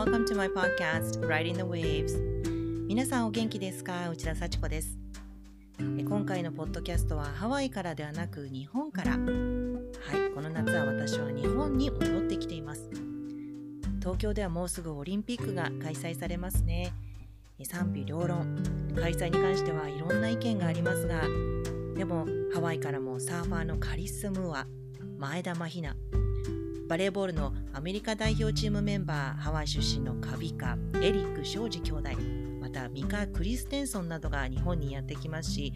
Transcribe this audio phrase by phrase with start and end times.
[0.00, 2.18] welcome to my podcast, Riding the Waves.
[2.88, 4.08] 皆さんお元気ですか？
[4.08, 4.96] 内田幸子です。
[5.78, 9.10] 今回のポッドキャストはハワイからではなく日本から。
[9.10, 9.20] はい、
[10.34, 12.88] この夏は私は日本に戻ってきています。
[13.98, 16.94] 東京ではもうすぐオリンピックが開催されますね。
[17.62, 18.56] 賛否両論、
[18.98, 21.24] 開催に関してはいろんな意見がありますが、
[21.94, 24.66] でもハワイからもサーファーのカリス・ムーア、
[25.18, 25.94] 前田真ひな、
[26.90, 32.10] バレーボールのアメリカ代表チームメンバーハワイ出身のカビカエリック庄司兄弟
[32.60, 35.72] またミカ・クリステンソンなどが日本にやってきますし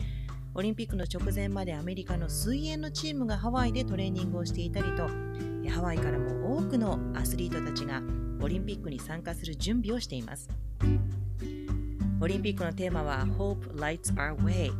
[0.54, 5.06] オリンピックの直前までアメリカの水泳のチームがハワイでトレーニングをしていたりと
[5.70, 8.02] ハワイからも多くのアスリートたちが
[8.42, 10.48] オリンピックに参加する準備をしています。
[12.20, 14.72] オリンピックのテーマは Hope Lights Our Way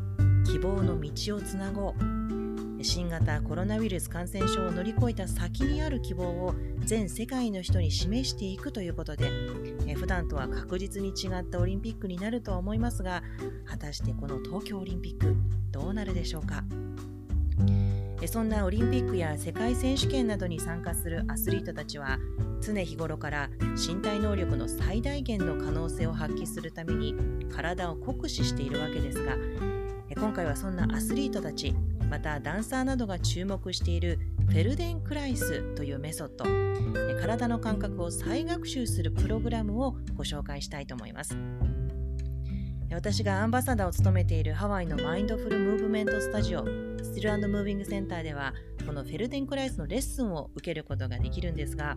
[0.45, 2.14] 希望の道をつなごう。
[2.85, 6.55] 新型コロナウイルス感染症を乗り越えた先にある希望を
[6.85, 9.31] 全世界の人に示していくということで
[9.97, 13.23] 普段とは確実に違ったオリンピックになるとは思いますが
[13.65, 15.35] 果たしてこの東京オリンピック
[15.73, 16.63] どうなるでしょうか？
[18.27, 22.19] そんなオリンピックや世界選手権などに参加するアスリートたちは
[22.63, 27.15] 常日頃から身体能力の最大限の可能性を発揮するために
[27.51, 29.37] 体を酷使しているわけですが
[30.17, 31.75] 今回はそんなアスリートたち
[32.15, 36.45] またダンサーなどが注目しているフェルデンクライスというメソッド。
[37.21, 41.37] 体の感覚を再学習するプログラムをご紹介したいと思います。
[42.93, 46.65] 私がアンバサダーを務めているハワイのマインドフルムーブメントスタジオ
[47.03, 48.55] スティルムービングセンターでは
[48.87, 51.97] このフェルデンクライスのレッスンを受けることができるんですが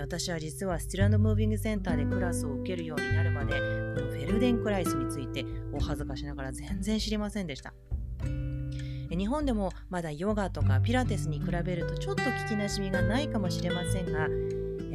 [0.00, 7.72] 私は実は Still Moving Center でクラスを受けるようになるまでこのフェルデンクライスについてお恥ずかしながら全然知りませんでした。
[9.16, 14.28] 日本でもまだヨガとかピラティスに比べるとちょっと聞きなじみがないかもしれませんが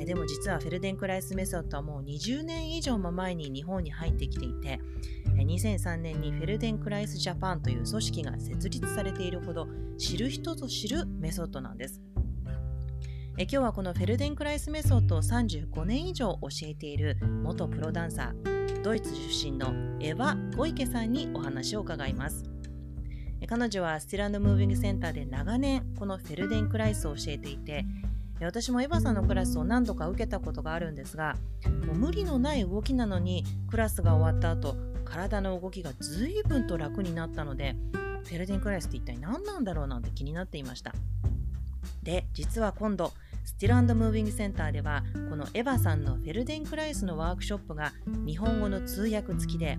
[0.06, 4.80] でも実はフェルデンクライスメソッドはもう20年以上も前に日本に入ってきていて
[5.36, 12.02] 2003年にフェルデンクライスジャパンという組織が設立されているほど知る人ぞ知るメソッドなんです。
[13.38, 19.68] 今日はこのフェルデンクライスメソッドを35年以上教えている元プロダンサードイツ出身の
[20.02, 22.59] エヴァ・ゴイケさんにお話を伺います。
[23.48, 27.86] 彼女はスティランドムービングセンターで長年このフェルデンクライスを教えていて
[28.42, 31.36] 私もエヴァさんのクラスを何度か受けたことがあるんですが
[31.88, 37.76] もう無理のない動きなのにクラスが終わった後体の動きが随分と楽になったので
[38.26, 40.94] フェルデンクライスって一体何なんだろうなんて気になっていました。
[42.04, 43.12] で実は今度
[43.46, 47.94] スティランドムービングセンターではこのエヴァさんのフェルデンクライスのワークショップが
[48.26, 49.78] 日本語の通訳付きで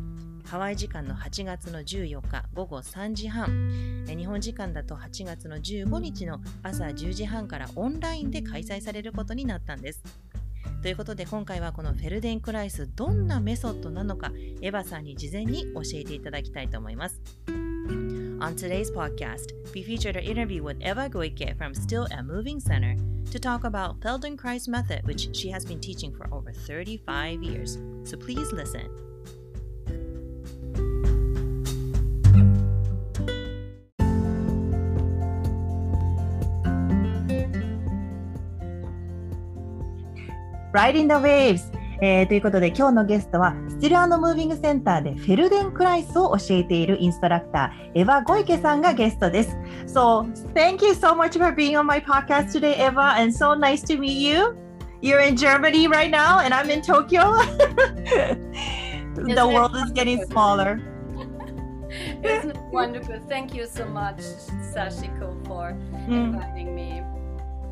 [0.50, 10.02] ハワイ時間の8月の14日午後3時半日本時間だと8月の15日の朝10時半からオンラインで開催されることになったんです。
[10.82, 17.22] ということで今回はこのフェルデンクライスどんなメソッドなのかエヴァさんに事前に教えていただきたいと思います。
[17.46, 22.96] On today's podcast, we featured an interview with Eva Goike from Still a Moving Center
[23.30, 27.78] to talk about Feldenkrais method, which she has been teaching for over 35 years.
[28.02, 29.09] So please listen.
[40.73, 41.71] Riding the Waves、
[42.01, 49.55] えー、ということで今日のゲストはスティルムービングセンターでフェルデンクライスを教えているインストラクターエヴァ・ゴイケさんがゲストです。
[49.87, 53.97] So, thank you so much for being on my podcast today, Eva, and so nice to
[53.97, 54.55] meet you.
[55.01, 57.35] You're in Germany right now, and I'm in Tokyo.
[59.15, 60.81] the world is getting smaller.
[62.23, 63.19] It's wonderful.
[63.29, 64.17] Thank you so much,
[64.73, 65.69] Sashiko, for
[66.09, 66.98] inviting me.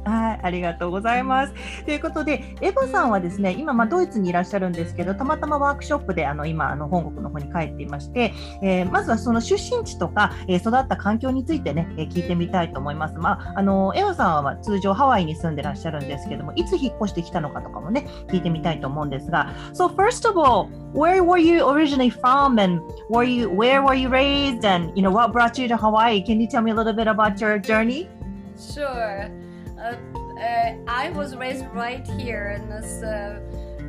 [0.08, 1.54] はい、ありがとうございます。
[1.84, 8.32] ということで、エヴァさんはですね、今、まあ、ドイツにいらっしゃるんですけど、たまたまワークショップであの今あの、本国の方に帰っていまして、
[8.62, 13.18] えー、まずはその出身地とか、えー、育った環境についてね、えー、聞いてみたいと思います。
[13.18, 24.66] まあ、あのエヴァさんは通常ハワイに住んでらっしゃるんですけども、いつ引っ越してきたのかとかもね、聞いてみたいと思うんですが、So first of all, where were you originally from and were you, where were you raised
[24.66, 26.22] and you know, what brought you to Hawaii?
[26.22, 28.08] Can you tell me a little bit about your journey?
[28.56, 29.30] Sure.
[29.78, 29.94] Uh,
[30.40, 33.40] uh, I was raised right here in this uh,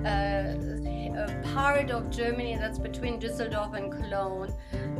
[0.05, 4.53] uh, part of Germany that's between Düsseldorf and Cologne,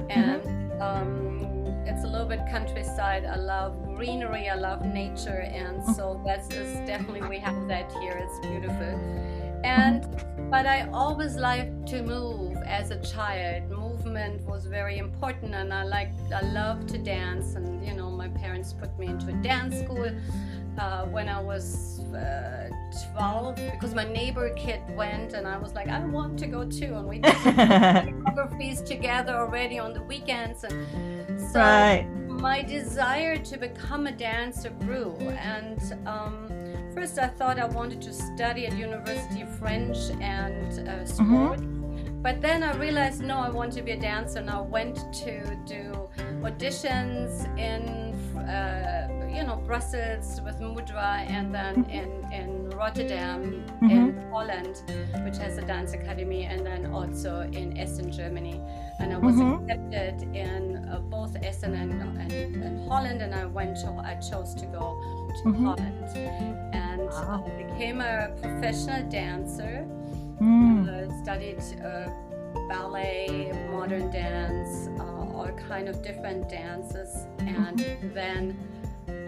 [0.09, 0.81] and mm-hmm.
[0.81, 3.24] um, it's a little bit countryside.
[3.25, 5.94] I love greenery, I love nature, and mm-hmm.
[5.94, 8.18] so that's definitely we have that here.
[8.18, 8.94] It's beautiful,
[9.63, 10.07] and
[10.50, 13.69] but I always liked to move as a child.
[13.69, 18.27] Movement was very important, and I like I love to dance, and you know my
[18.27, 20.09] parents put me into a dance school
[20.79, 22.69] uh, when I was uh,
[23.13, 26.95] 12 because my neighbor kid went and I was like, I want to go too.
[26.95, 30.63] And we did choreographies together already on the weekends.
[30.63, 32.07] And so right.
[32.27, 35.15] my desire to become a dancer grew.
[35.19, 36.47] And um,
[36.93, 41.59] first I thought I wanted to study at university French and uh, sport.
[42.21, 44.39] But then I realized, no, I want to be a dancer.
[44.39, 46.09] And I went to do
[46.41, 54.81] auditions in, uh, you know, Brussels with Mudra and then in, in Rotterdam, in Holland,
[55.23, 58.59] which has a dance academy, and then also in Essen, Germany.
[58.99, 59.63] And I was Mhm.
[59.63, 64.53] accepted in uh, both Essen and, and, and Holland, and I went to, I chose
[64.55, 64.99] to go
[65.43, 65.63] to Mhm.
[65.65, 66.05] Holland.
[66.73, 67.45] And Wow.
[67.45, 69.85] I became a professional dancer
[70.41, 70.87] Mm.
[70.87, 72.07] uh, studied uh,
[72.69, 77.79] ballet, modern dance, uh, all kind of different dances, and
[78.13, 78.57] then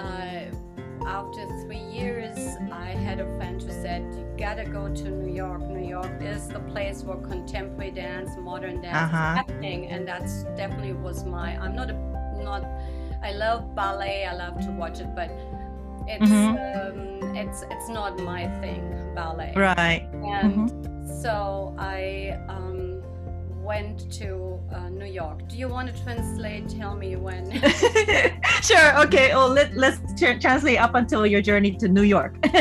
[0.06, 2.38] uh, after three years,
[2.72, 5.62] I had a friend who said, "You gotta go to New York.
[5.78, 9.18] New York is the place where contemporary dance, modern dance Uh-huh.
[9.32, 11.50] is happening," and that's definitely was my.
[11.64, 11.98] I'm not a
[12.50, 12.64] not.
[13.24, 14.26] I love ballet.
[14.32, 15.30] I love to watch it, but
[16.14, 16.54] it's Mhm.
[16.80, 18.84] um, it's it's not my thing,
[19.16, 20.04] ballet Right.
[20.40, 20.68] and
[21.24, 22.02] so I
[22.54, 22.71] um,
[23.62, 25.48] went to uh, New York.
[25.48, 26.68] Do you want to translate?
[26.70, 27.52] Tell me when.
[28.62, 29.00] sure.
[29.06, 29.32] Okay.
[29.32, 32.36] Oh, let, let's tr- translate up until your journey to New York.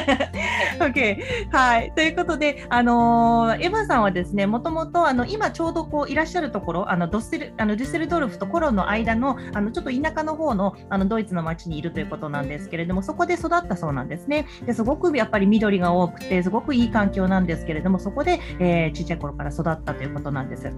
[0.81, 1.19] okay.
[1.51, 1.93] はい。
[1.95, 14.47] ということで、あのーエヴァさんはですね、もともと、あの、今ちょうどこういらっしゃるところ、あの、ドッセル、あの、デュッセルドルフとコロンの間の、あの、ちょっと田舎の方の、あの、ドイツの町にいるということなんですけれども、そこで育ったそうなんですね。
[14.67, 20.71] ですごくやっぱり緑が多くて、すごくいい環境なんですけれども、そこで、えー、ちっちゃい頃から育ったということなんです。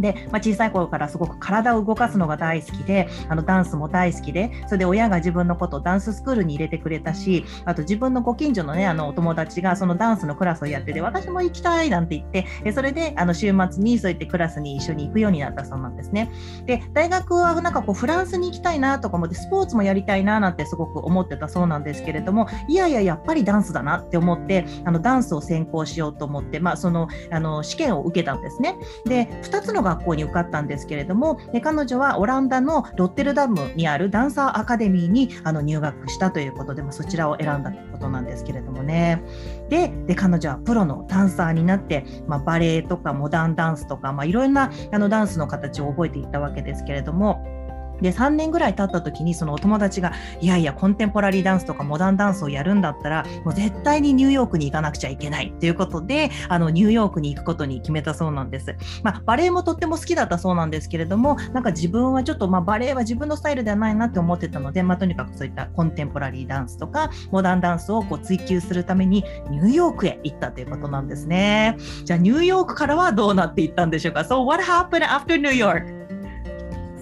[0.00, 16.30] で、まあ、小さい頃からすごく体を動かすのが大好きであのダンスも大好きでそれで親が自分のことをダンススクールに入れてくれたしあと自分のご近所のねあのお友達がそのダンスのクラスをやってて私も行きたいなんて言ってえそれであの週末にそういってクラスに一緒に行くようになったそうなんですね。
[16.66, 28.76] で大学はなんかこうフランスに行きたいなとか思ってスポーツもやりたいななんてすごく思ってたそうなんですけれどもいやいややっぱりダンスだなって思ってあのダンスを専攻しようと思って、まあ、そのあの試験を受けたんですね。
[29.04, 39.22] で2つの学校に受かったんですけれどもで彼女はオランダのロッテルダムにあるダンサーアカデミーにあの入学したということで、まあ、そちらを選んだということなんですけれどもね
[39.68, 47.63] でで彼女はプロのダンサーになって、まあ、バレエとかモダンダンスとか、まあ、いろんなあのダンスの形を覚えていったわけですけれども。
[48.04, 50.12] で3年ぐらい経った時にそのお友達が
[50.42, 58.76] いやいやコンテンポラリーダンスとかモダンダンスをやるんだったらもう絶対にニューヨークに行かなくちゃいけないということであのニューヨークに行くことに決めたそうなんです。
[59.02, 71.78] まあ、バレエもとっても好きだったそうなんですけれどもなんか自分はちょっと、まあ、バレエは自分のスタイルではないなって思ってたので、まあ、とにかくそういったコンテンポラリーダンスとかモダンダンスをこう追求するためにニューヨークへ行ったということなんですね。
[72.04, 75.93] じゃあニューヨークからはどうなっていったんでしょうか ?So what happened after New York?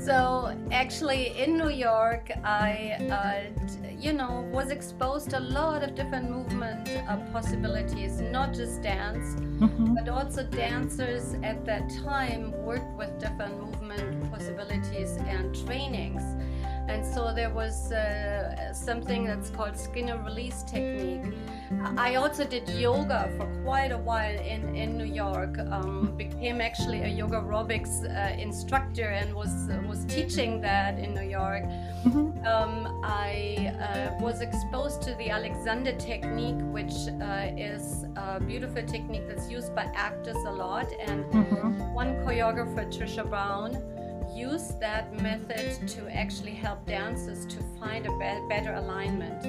[0.05, 3.63] So actually, in New York, I, uh,
[3.97, 9.37] you know, was exposed to a lot of different movement uh, possibilities, not just dance,
[9.95, 16.23] but also dancers at that time worked with different movement possibilities and trainings.
[16.89, 21.33] And so there was uh, something that's called Skinner release technique.
[21.97, 25.59] I also did yoga for quite a while in, in New York.
[25.59, 31.29] Um, became actually a yoga aerobics uh, instructor and was was teaching that in New
[31.29, 31.65] York.
[32.45, 39.27] Um, I uh, was exposed to the Alexander technique, which uh, is a beautiful technique
[39.29, 40.93] that's used by actors a lot.
[41.07, 41.25] And
[41.95, 43.77] one choreographer, Trisha Brown,
[44.35, 49.45] used that method to actually help dancers to find a be- better alignment.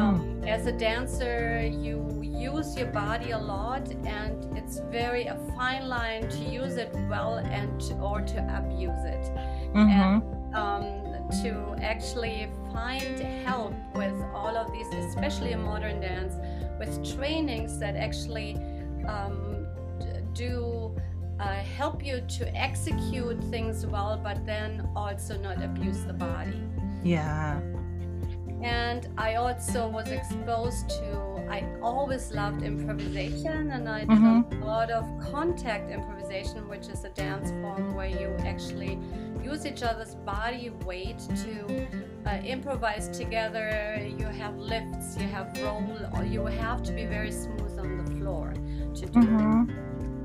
[0.00, 5.88] Um, as a dancer, you use your body a lot, and it's very a fine
[5.88, 9.30] line to use it well and to, or to abuse it.
[9.74, 10.22] And
[10.54, 10.84] um,
[11.42, 16.34] to actually find help with all of these, especially in modern dance,
[16.78, 18.54] with trainings that actually
[19.06, 19.66] um,
[20.32, 20.94] do
[21.40, 26.62] uh, help you to execute things well, but then also not abuse the body.
[27.04, 27.60] Yeah.
[28.62, 34.62] And I also was exposed to, I always loved improvisation, and I did Mhm.
[34.62, 38.98] a lot of contact improvisation, which is a dance form where you actually
[39.42, 41.86] use each other's body weight to
[42.26, 43.98] uh, improvise together.
[44.18, 48.10] You have lifts, you have roll, or you have to be very smooth on the
[48.16, 48.52] floor
[48.94, 49.77] to do it.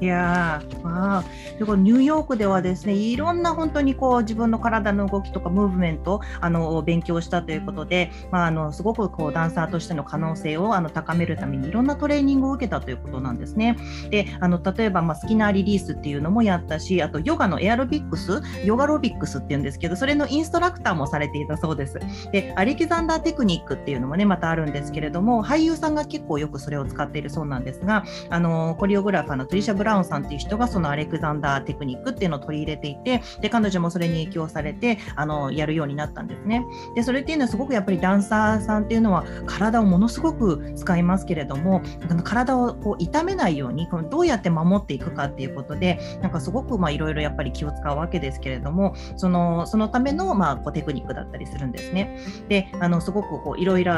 [0.04, 1.24] いやあ
[1.58, 13.78] でこニューヨークではですねいろんな本当にこう自分の体の動きとかムーブメントあの勉強したということで、まあ、あのすごくこうダンサーとしての可能性をあの高めるためにいろんなトレーニングを受けたということなんですね。
[14.10, 18.42] であの例えば、まあ、好きなリリースっていうのもやったしあとヨガのエアロビックス？
[18.66, 21.98] ヨガロビックスっていうんですけどそれのインストラクターもされていたそうです。
[22.34, 36.66] でアレキザンダーテクニックっていうのもねまたあるんですけれども俳優さんが結構よくそれを使っているそうなんですがあのコリオグラファーのトリシャ・ブラウンさんっていう人がそのアレクザンダーテクニックっていうのを取り入れていてで彼女もそれに影響されてあのやるようになったんですね。
[36.96, 41.82] でそれっていうのはすごくやっぱりダンサーさんっていうのは体をものすごく使いますけれども
[42.24, 52.18] 体をこう痛めないようにどうやって守っていくかっていうことでなんかすごくいろいろやっぱり気を使うわけですけれどもそのそのためのまあこうテクニックだったりするんですね。
[52.50, 53.94] であのすごくいろいろ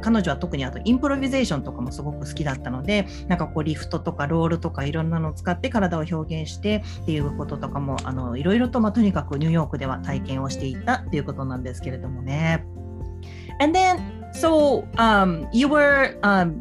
[0.00, 12.64] 彼女は特にあとインプロビゼーションとかもすごく好きだったのでなんかこうリフトとかロールとかいろんなのを使って体を表現してっていうこととかもあのいろいろと、まあ、とにかくニューヨークでは体験をしていたということなんですけれどもね。
[13.60, 13.98] And then,
[14.32, 16.60] so um, you were um,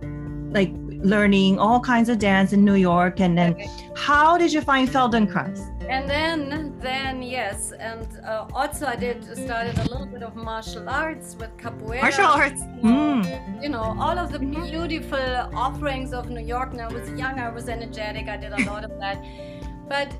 [0.53, 0.71] like
[1.03, 3.55] learning all kinds of dance in New York, and then
[3.95, 5.73] how did you find Feldenkrais?
[5.89, 10.87] and then then yes and uh, also i did started a little bit of martial
[10.87, 12.01] arts with capoeira.
[12.01, 12.61] Martial arts?
[12.81, 13.63] You know, mm.
[13.63, 15.19] you know all of the beautiful
[15.53, 16.71] offerings of new york.
[16.71, 18.27] When i was young i was energetic.
[18.29, 19.23] I did a lot of that.
[19.89, 20.13] But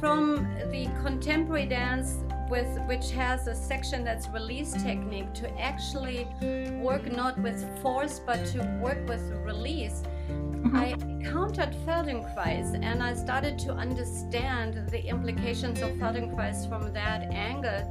[0.00, 2.16] from the contemporary dance
[2.52, 6.26] with which has a section that's release technique to actually
[6.88, 10.76] work not with force but to work with release mm-hmm.
[10.76, 17.82] I encountered Feldenkrais and I started to understand the implications of Feldenkrais from that angle,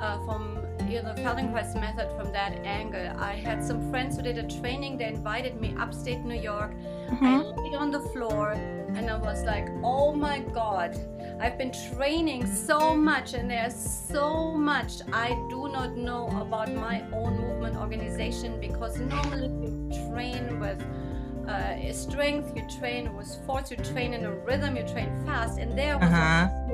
[0.00, 0.42] uh, from
[0.88, 3.06] you know Feldenkrais method from that angle.
[3.18, 4.96] I had some friends who did a training.
[4.96, 6.72] They invited me upstate New York.
[6.72, 7.26] Mm-hmm.
[7.26, 8.52] I laid on the floor
[8.96, 10.98] and I was like, oh my god.
[11.40, 17.04] I've been training so much, and there's so much I do not know about my
[17.12, 20.82] own movement organization because normally you train with
[21.48, 25.78] uh, strength, you train with force, you train in a rhythm, you train fast, and
[25.78, 26.48] there was uh-huh.
[26.50, 26.68] a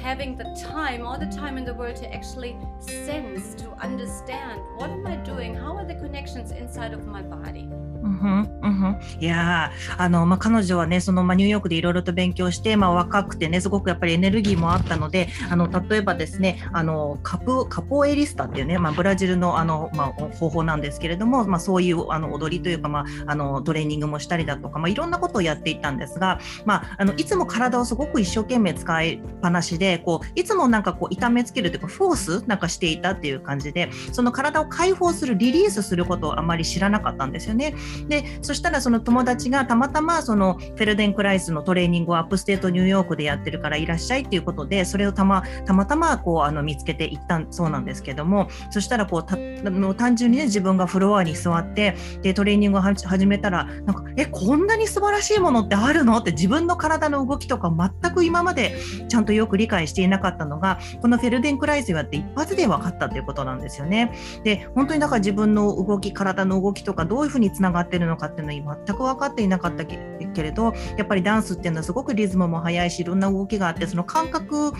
[0.00, 4.90] having the time, all the time in the world to actually sense, to understand what
[4.90, 7.68] am I doing, how are the connections inside of my body.
[8.02, 37.74] うんうん、いやあの、まあ、彼女はねその、まあ、ニューヨークでいろいろと勉強して、まあ、若くてねすごくやっぱりエネルギーもあったのであの例えばですねあのカポカポエリスタっていうね、まあ、ブラジルのあの、まあ、方法なんですけれども、まあ、そういうあの踊りというか、まあ、あのトレーニングもしたりだとか、まあ、いろんなことをやっていたんですが、まあ、あのいつも体をすごく一生懸命使いっぱなしでこういつもなんかこう痛めつけるというかフォースなんかしていたっていう感じでその体を解放するリリースすることをあまり知らなかったんですよね。
[38.08, 56.18] でそしたらその友達がたまたまそのフェルデンクライスのトレーニングをアップステートニューヨークでやってるからいらっしゃいっていうことでそれをたまたまたまこうあの見つけていったそうなんですけどもそしたらこうたの単純にね自分がフロアに座ってでトレーニングを始めたらなんかえこんなに素晴らしいものってあるの？
[56.18, 58.76] って自分の体の動きとか全く今まで
[59.08, 64.12] ちゃんとよく理解していなかったのがこのフェルデンクライスやって一発で分かったということなんですよね。
[64.44, 69.96] で本当にだから自分の動き体の動きとかどういうふうにつながってるのかっていうのは全く分かっていなかったけ
[70.42, 74.72] れどやっぱりダンスっていうのはすごくリズムも速いしいろんな動きがあってその感覚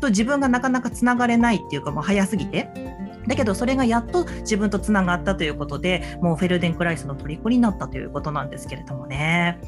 [0.00, 2.68] と自分がなかなかつながれないっていうかもう速すぎて。
[3.26, 9.58] だけどそれがやっと自分とつながったということでもうフェルデンクライスの虜になったということなんですけれどもね。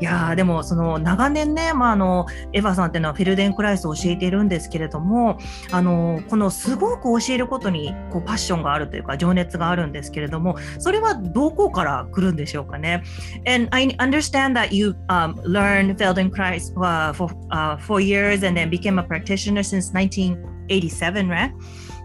[0.00, 5.38] いやでもその長年ね、まあ、あのエヴァさんっていうのはフェルデンクライスを教えているんですけれども
[5.70, 13.02] あのこのすごく教えることにこうパッションがあるというか情熱があるんですけれどもそれはどこから来るんでしょうかね
[13.46, 16.72] ？And I understand that you、um, learned Feldenkrais
[17.14, 21.52] for、uh, four years and then became a practitioner since 1987, right?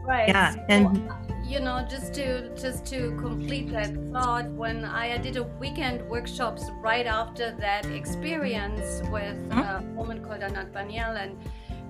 [0.04, 1.10] Right yeah and
[1.46, 6.64] you know just to just to complete that thought when i did a weekend workshops
[6.82, 9.60] right after that experience with mm-hmm.
[9.60, 11.38] a woman called anat baniel and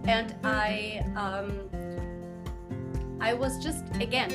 [0.06, 1.70] and i um
[3.22, 4.30] i was just again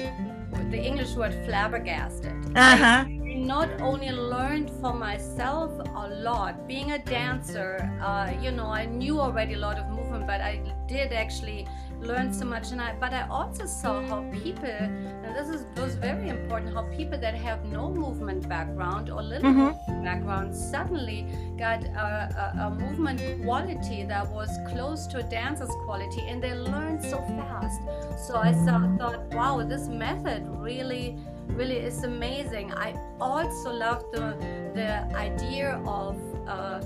[0.71, 3.05] the english word flabbergasted uh-huh.
[3.07, 8.85] I, not only learned for myself a lot being a dancer uh, you know i
[8.87, 11.67] knew already a lot of movement but i did actually
[12.01, 15.95] learned so much and I but I also saw how people and this is was
[15.95, 20.05] very important how people that have no movement background or little mm-hmm.
[20.05, 21.27] background suddenly
[21.59, 26.55] got a, a, a, movement quality that was close to a dancer's quality and they
[26.55, 27.81] learned so fast
[28.27, 28.53] so I
[28.99, 34.37] thought wow this method really really is amazing I also love the
[34.75, 36.81] the idea of uh,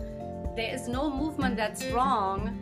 [0.57, 2.59] there is no movement that's wrong.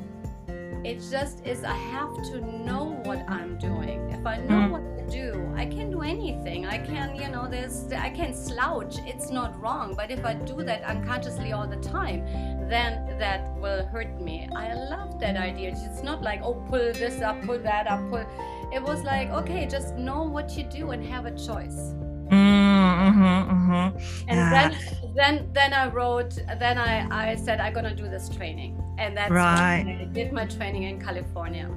[0.83, 4.11] It just is, I have to know what I'm doing.
[4.11, 4.71] If I know mm.
[4.71, 6.65] what to do, I can do anything.
[6.65, 8.97] I can, you know, there's, I can slouch.
[9.05, 9.95] It's not wrong.
[9.95, 12.25] But if I do that unconsciously all the time,
[12.71, 14.49] then that will hurt me.
[14.57, 15.77] I love that idea.
[15.77, 18.25] It's not like, oh, pull this up, pull that up, pull.
[18.73, 21.95] It was like, okay, just know what you do and have a choice.
[22.31, 24.29] Hmm, mm-hmm, mm-hmm.
[24.29, 24.69] And yeah.
[24.69, 26.33] then then, then I wrote.
[26.65, 26.93] Then I,
[27.33, 29.85] I said I'm gonna do this training, and that's Right.
[29.87, 31.69] when I did my training in California.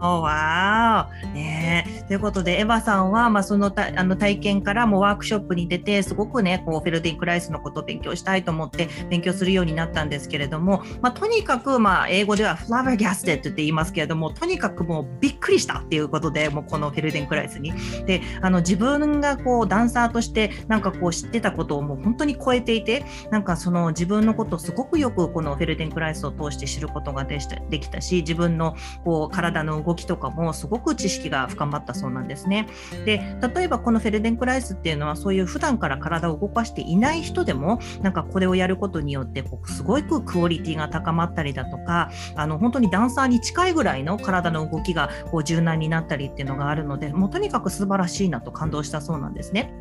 [0.00, 17.72] おわーねということでエヴァさんは、まあ、そのたあの体験からもワークショップに出てすごくねこうフェルディン・クライスのことを勉強したいと思って勉強するようになったんですけれども、まあ、とにかく、まあ、英語ではフラバーギャステッドって言いますけれどもとにかくもうびっくりしたっていうことでもうこのフェルディン・クライスに。
[18.06, 32.66] であの自分がこうダンサーとしてなんかこう知ってたことをもう本当に超えていてなんかその自分のことをすごくよくこのフェルデン・クライスを通して知ることがでしたできたし自分のこう体の動ききとかもすごく知識が深まったそうなんですね。
[33.04, 49.72] で例えばこのフェルデン・クライスっていうのはそういう普段から体を動かしていない人でもなんかこれをやることによってこうすごくクオリティが高まったりだとかあの本当にダンサーに近いぐらいの体の動きがこう柔軟になったりっていうのがあるのでもうとにかく素晴らしいなと感動したそうなんですね。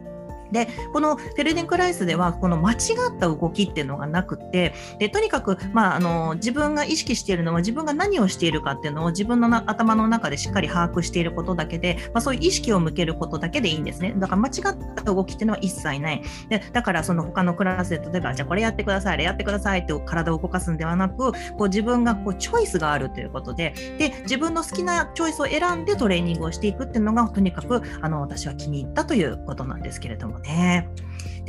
[0.51, 2.77] でこのフェルデンクライスではこの間違っ
[3.19, 14.13] た動きっていうのがなくてでとにかく、まあ、あの自分が意識しているのは自分が何をしているかっていうのを自分のな頭の中でしっかり把握していることだけで、まあ、そういう意識を向けることだけでいいんですね。
[14.17, 16.21] だから間違った動きっていうのは一切ない。
[16.49, 30.38] でだからその他のクラスで例えばじゃあこれやってくださいあれやってくださいって体を動かすんではなくこう自分がこうチョイスがあるということでで自分の好きなチョイスを選んでトレーニングをしていくっていうのがとにかくあの私は気に入ったということなんですけれども。
[30.43, 30.89] ね。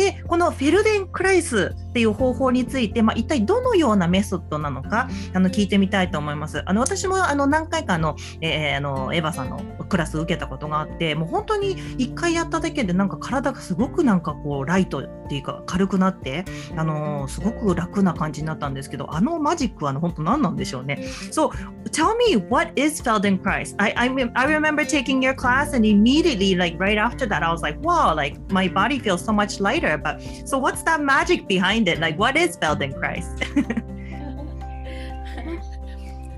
[0.01, 6.63] でこのフェルデン・クライスっていう方法について、まあ、一体どのようなメソッドなのかあの聞いてみたいと思います。
[6.65, 16.45] あの私もあの何回かあの、えーあのエヴァさんのクラスを受けたことがあってもう本当に1回やっただけでなんか体がすごくなんかこうライトっていうか軽くなって、
[16.77, 21.05] あのすごく楽な感じになったんですけどあのマジックはあの本当何なんでしょうね。
[21.31, 21.51] So
[21.91, 23.75] tell me what is Feldenkrais?
[23.79, 27.53] I, I rem- I remember taking your class and immediately like right after that I
[27.53, 31.47] was like wow like my body feels so much lighter but so what's that magic
[31.47, 33.27] behind it like what is Feldenkrais?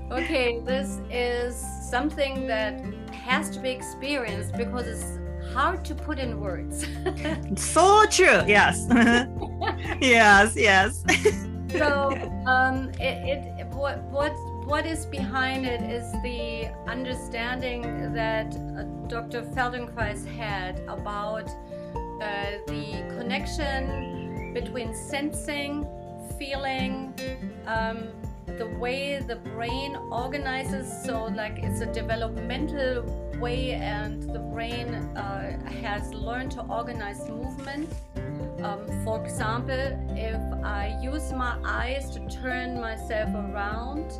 [0.11, 1.55] okay, this is
[1.89, 6.87] something that has to be experienced because it's hard to put in words.
[7.55, 8.87] so true yes
[10.01, 11.03] yes yes
[11.77, 12.11] so
[12.45, 14.33] um, it, it what what
[14.65, 19.41] what is behind it is the understanding that uh, Dr.
[19.41, 25.87] Feldenkrais had about uh, the connection between sensing,
[26.37, 27.11] feeling,
[27.65, 28.09] um,
[28.45, 30.85] the way the brain organizes.
[31.03, 33.01] So, like it's a developmental
[33.39, 37.89] way, and the brain uh, has learned to organize movement.
[38.61, 39.83] Um, for example,
[40.15, 44.11] if I use my eyes to turn myself around,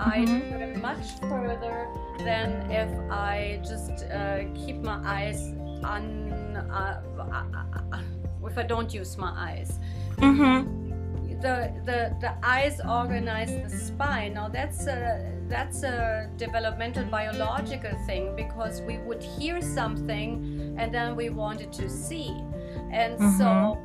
[0.00, 0.50] I Mhm.
[0.50, 1.86] turn much further
[2.18, 2.48] than
[2.82, 5.40] if I just uh, keep my eyes
[5.84, 6.02] on.
[6.56, 7.44] Uh, uh,
[7.92, 8.00] uh,
[8.56, 9.78] if I don't use my eyes,
[10.16, 11.40] mm-hmm.
[11.40, 14.34] the the the eyes organize the spine.
[14.34, 21.16] Now that's a that's a developmental biological thing because we would hear something and then
[21.16, 22.34] we wanted to see,
[22.90, 23.78] and so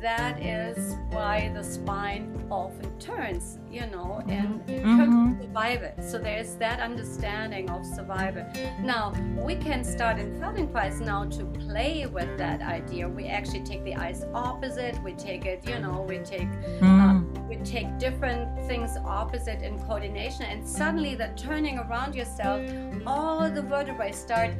[0.00, 5.38] that is why the spine often turns, you know, and it turns Mhm.
[5.38, 5.90] to survival.
[6.00, 8.44] So there's that understanding of survival.
[8.82, 13.08] Now we can start in Feldenkrais now to play with that idea.
[13.08, 15.02] We actually take the eyes opposite.
[15.02, 16.48] We take it, you know, we take
[16.80, 17.24] Mm.
[17.48, 22.60] we take different things opposite in coordination, and suddenly that turning around yourself,
[23.06, 24.50] all the vertebrae start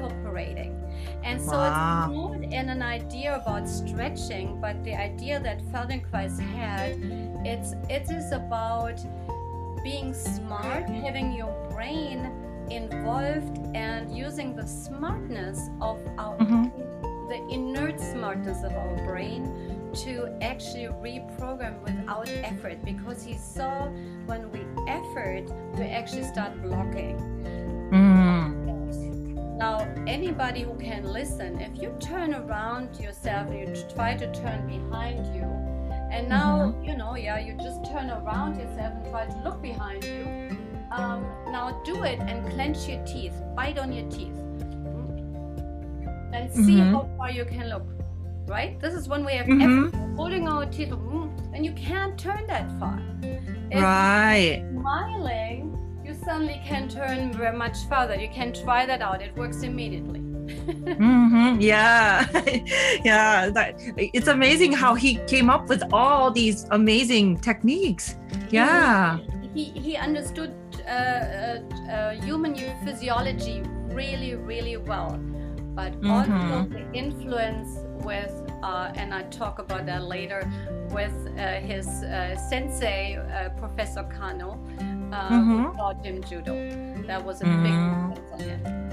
[0.00, 0.74] cooperating.
[1.24, 1.66] And so Wow.
[1.68, 6.96] it's not in an idea about stretching, but the idea that Feldenkrais had,
[7.46, 8.98] it's it is about
[9.84, 12.30] being smart, having your brain
[12.70, 16.70] involved, and using the smartness of our Mhm.
[17.28, 19.42] the inert smartness of our brain
[19.92, 23.86] to actually reprogram without effort because he saw
[24.26, 24.60] when we
[24.98, 25.44] effort
[25.78, 27.16] we actually start blocking.
[29.58, 34.66] Now anybody who can listen if you turn around yourself and you try to turn
[34.66, 35.42] behind you
[36.12, 40.04] and now you know yeah you just turn around yourself and try to look behind
[40.04, 40.24] you
[40.92, 44.38] um, now do it and clench your teeth bite on your teeth
[46.32, 46.92] and see Mhm.
[46.92, 47.86] how far you can look
[48.46, 50.16] right this is when we have Mhm.
[50.16, 52.98] holding our teeth mm, and you can't turn that far
[53.70, 54.64] If Right.
[54.72, 55.67] smiling,
[56.28, 58.14] suddenly can turn very much further.
[58.14, 59.22] You can try that out.
[59.22, 60.20] It works immediately.
[61.06, 61.58] mm-hmm.
[61.58, 62.26] Yeah.
[63.10, 63.48] yeah.
[63.48, 68.16] That, it's amazing how he came up with all these amazing techniques.
[68.50, 69.18] Yeah.
[69.54, 70.52] He, he understood
[70.86, 71.60] uh, uh,
[71.90, 75.18] uh, human physiology really, really well.
[75.78, 76.72] But also Mhm.
[76.76, 77.68] the influence
[78.04, 80.40] with, uh, and I talk about that later,
[80.90, 84.58] with uh, his uh, sensei, uh, Professor Kano,
[85.10, 85.70] Mhm.
[85.70, 86.54] who taught him judo.
[87.06, 88.12] That was a big Mhm.
[88.12, 88.87] influence on him.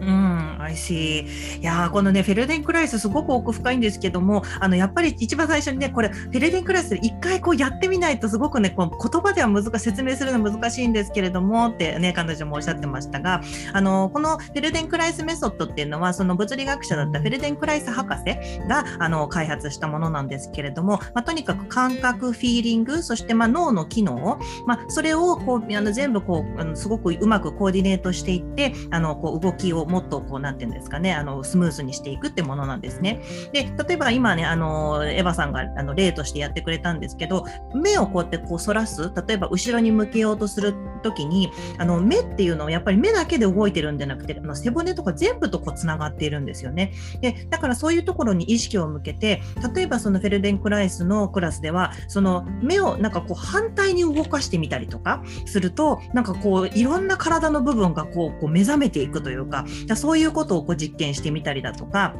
[0.00, 1.26] うん、I see.
[1.60, 13.40] いやこのねフェルデンクライスすごく奥深いんですけどもあのやっぱり一番最初にねこれフェルデンクライス一回こうやってみないとすごくねこう言葉では難しい説明するの難しいんですけれどもってね彼女もおっしゃってましたが
[13.72, 33.22] あのこのフェルデンクライスメソッドっていうのはその物理学者だったフェルデンクライス博士があの開発したものなんですけれども、まあ、とにかく感覚フィーリングそしてまあ脳の機能、まあ、それをこうあの全部こうあのすごくうまくコーディネートしていってあのこう動きをもっとこうなんていうんですかねあのスムーズにしていくってものなんですね。
[33.52, 46.92] で例えば今ねあのエヴァさんがあの例としてやってくれたんですけど目をこうやってこう反らす例えば後ろに向けようとする時にあの目っていうのはやっぱり目だけで動いてるんじゃなくてあの背骨とか全部とこうつながっているんですよね。
[47.20, 49.42] でだからそういうところに意識を向けて
[49.74, 59.64] 例えばそのフェルデンクライスのクラスではその目をなんかこう反対に動かしてみたりとかするとなんかこういろんな体の部分がこうこう目覚めていくというか
[59.96, 62.14] そういうことをこう実験してみたりだとか。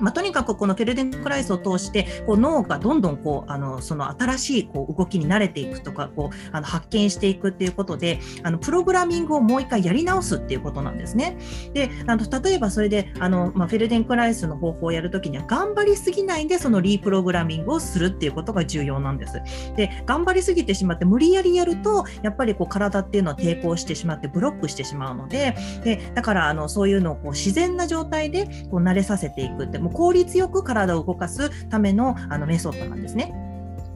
[0.00, 11.38] まあ、とにかくこのフェルデンクライスを通してこう脳がどんどんこうあのその新しいこう動きに慣れていくとかこうあの発見していくっていうことであのプログラミングをもう一回やり直すっていうことなんですね。
[11.72, 19.40] であの例えばそれであの、まあ、フェルデンクライスの方法をやるときには頑張りすぎないでそのリープログラミングをするっていうことが重要なんです。
[19.76, 33.45] で頑張りすぎてしまって無理やりやるとやっぱりこう体っていうのは抵抗してしまってブロックしてしまうのででだからあのそういうのをこう自然な状態でこう慣れさせていくっても効率よく体を動かすためのあのメソッドなんですね。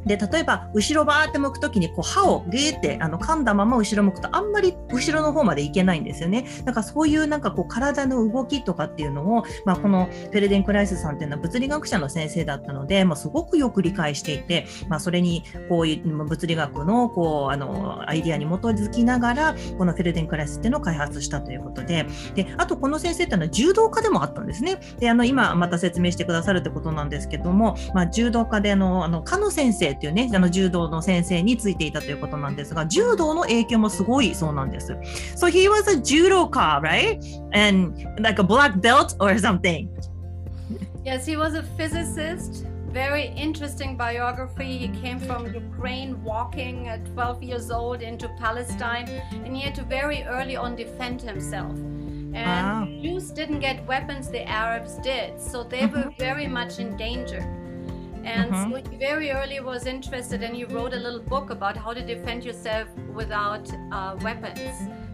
[0.06, 6.46] で例えば後ろバーって向くときにこう歯をグーってあの噛んだまま後ろ向くとあんまり後ろの方までいけないんですよね。
[6.64, 24.80] だからそういうなんかこう体の動きとかっていうのを、まあ、このフェルデンクライスさんっていうのは物理学者の先生だったので、まあ、すごくよく理解していて、まあ、それにこういう物理学のこうあのアイディアに基づきながらこのフェルデンクライスっていうのを開発したということでであとこの先生っていうのは柔道家でもあったんですね。
[24.98, 34.93] であの今また説明してくださるってことなんですけども、まあ、柔道家であのあの加野先生っていうねあの柔道の先生についていたということなんですが柔道の影響もすごいそうなんです。
[35.35, 37.19] So he was a judoka, right?
[37.53, 39.88] And like a black belt or something.
[41.03, 42.65] Yes, he was a physicist.
[42.91, 44.77] Very interesting biography.
[44.77, 49.07] He came from Ukraine, walking at 12 years old into Palestine,
[49.43, 51.73] and he had to very early on defend himself.
[52.33, 52.88] And Wow.
[53.01, 57.41] Jews didn't get weapons, the Arabs did, so they were very much in danger.
[58.24, 61.92] And so he very early was interested, and he wrote a little book about how
[61.94, 64.61] to defend yourself without uh, weapons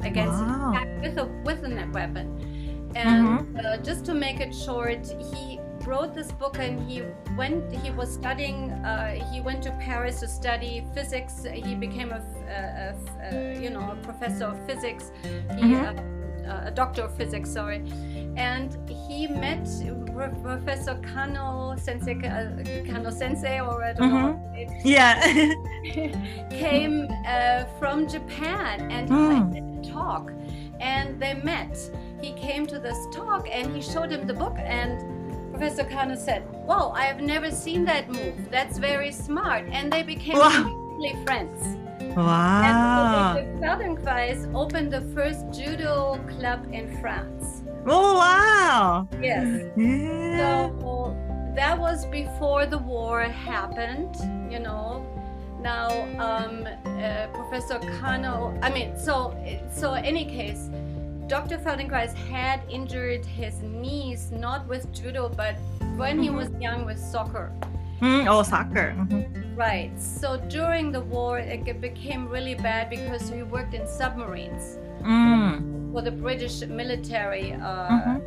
[0.02, 0.72] against Wow.
[0.72, 2.90] attack with a with a weapon.
[2.94, 7.02] And uh, just to make it short, he wrote this book and he
[7.36, 12.20] went he was studying uh, he went to paris to study physics he became a,
[12.48, 16.25] a- a a, you know a professor of physics he, Mhm.
[16.48, 17.82] Uh, a doctor of physics sorry
[18.36, 18.76] and
[19.08, 19.66] he met
[20.12, 25.14] Pro- professor kano sensei uh, kano sensei or i don't know say it Yeah.
[26.50, 29.84] came uh, from Japan and Mm.
[29.84, 30.32] he talk
[30.80, 31.74] and they met.
[32.22, 34.92] He came to this talk and he showed him the book and
[35.52, 38.34] Professor Kano said, Whoa, I have never seen that move.
[38.50, 39.64] That's very smart.
[39.76, 40.64] And they became Wow.
[41.24, 41.60] friends.
[42.16, 43.36] Wow.
[43.36, 47.62] And the Feldenkrais opened the first judo club in France.
[47.86, 49.08] Oh, wow.
[49.22, 49.64] Yes.
[49.76, 50.68] Yeah.
[50.80, 51.16] So
[51.54, 54.16] that was before the war happened,
[54.50, 55.04] you know.
[55.60, 59.34] Now, um, uh, Professor Kano, I mean, so
[59.70, 60.68] so any case,
[61.28, 61.58] Dr.
[61.58, 65.56] Feldenkrais had injured his knees not with judo, but
[65.96, 66.36] when he Mhm.
[66.36, 67.50] was young with soccer.
[68.00, 68.94] Mm, oh, soccer.
[68.96, 69.45] Mhm.
[69.56, 69.90] Right.
[69.98, 75.92] So during the war, it became really bad because he worked in submarines Mm.
[75.92, 78.20] for the British military, uh, Mhm.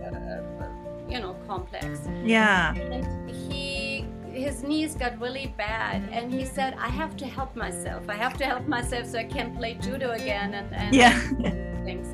[0.61, 1.85] uh, you know, complex.
[2.23, 2.73] Yeah.
[2.75, 8.01] and he his knees got really bad and he said i have to help myself
[8.07, 11.17] i have to help myself so i can play judo again and, and Yeah.
[11.87, 12.07] things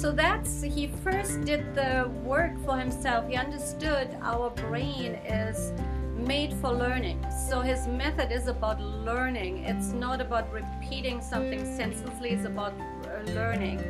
[0.00, 1.92] so that's he first did the
[2.32, 5.14] work for himself he understood our brain
[5.44, 5.72] is
[6.16, 7.24] made for learning.
[7.48, 9.64] So his method is about learning.
[9.64, 12.74] It's not about repeating something senselessly, it's about
[13.04, 13.80] uh, learning.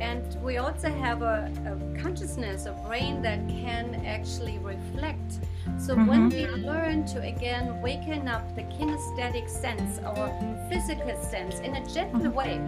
[0.00, 5.40] And we also have a, a consciousness, a brain that can actually reflect.
[5.76, 10.28] So when we learn to again waken up the kinesthetic sense, our
[10.68, 12.60] physical sense, in a gentle way,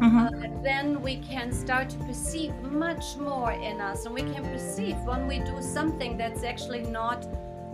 [0.00, 0.30] uh,
[0.62, 5.26] then we can start to perceive much more in us, and we can perceive when
[5.26, 7.26] we do something that's actually not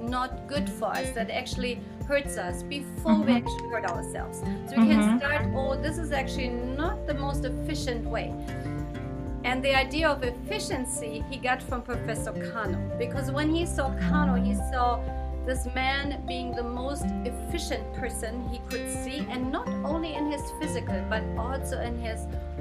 [0.09, 4.39] not good for us, that actually hurts us before we actually hurt ourselves.
[4.69, 8.33] So we can start, oh, this is actually not the most efficient way.
[9.45, 14.35] And the idea of efficiency he got from Professor Kano because when he saw Kano,
[14.37, 15.01] he saw
[15.45, 20.41] this man being the most efficient person he could see, and not only in his
[20.59, 22.21] physical, but also in his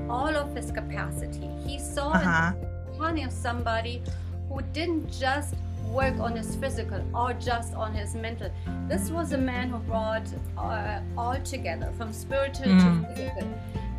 [0.10, 1.48] all of his capacity.
[1.66, 2.52] He saw Uh-huh.
[2.92, 4.04] in Kano somebody
[4.50, 5.56] who didn't just
[5.94, 8.50] work on his physical or just on his mental.
[8.88, 10.28] This was a man who brought
[10.58, 12.82] uh, all together from spiritual Mm.
[12.84, 13.48] to physical.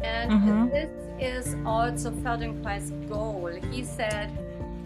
[0.03, 0.71] And Mhm.
[0.77, 0.91] this
[1.33, 3.51] is also Feldenkrais's goal.
[3.71, 4.29] He said,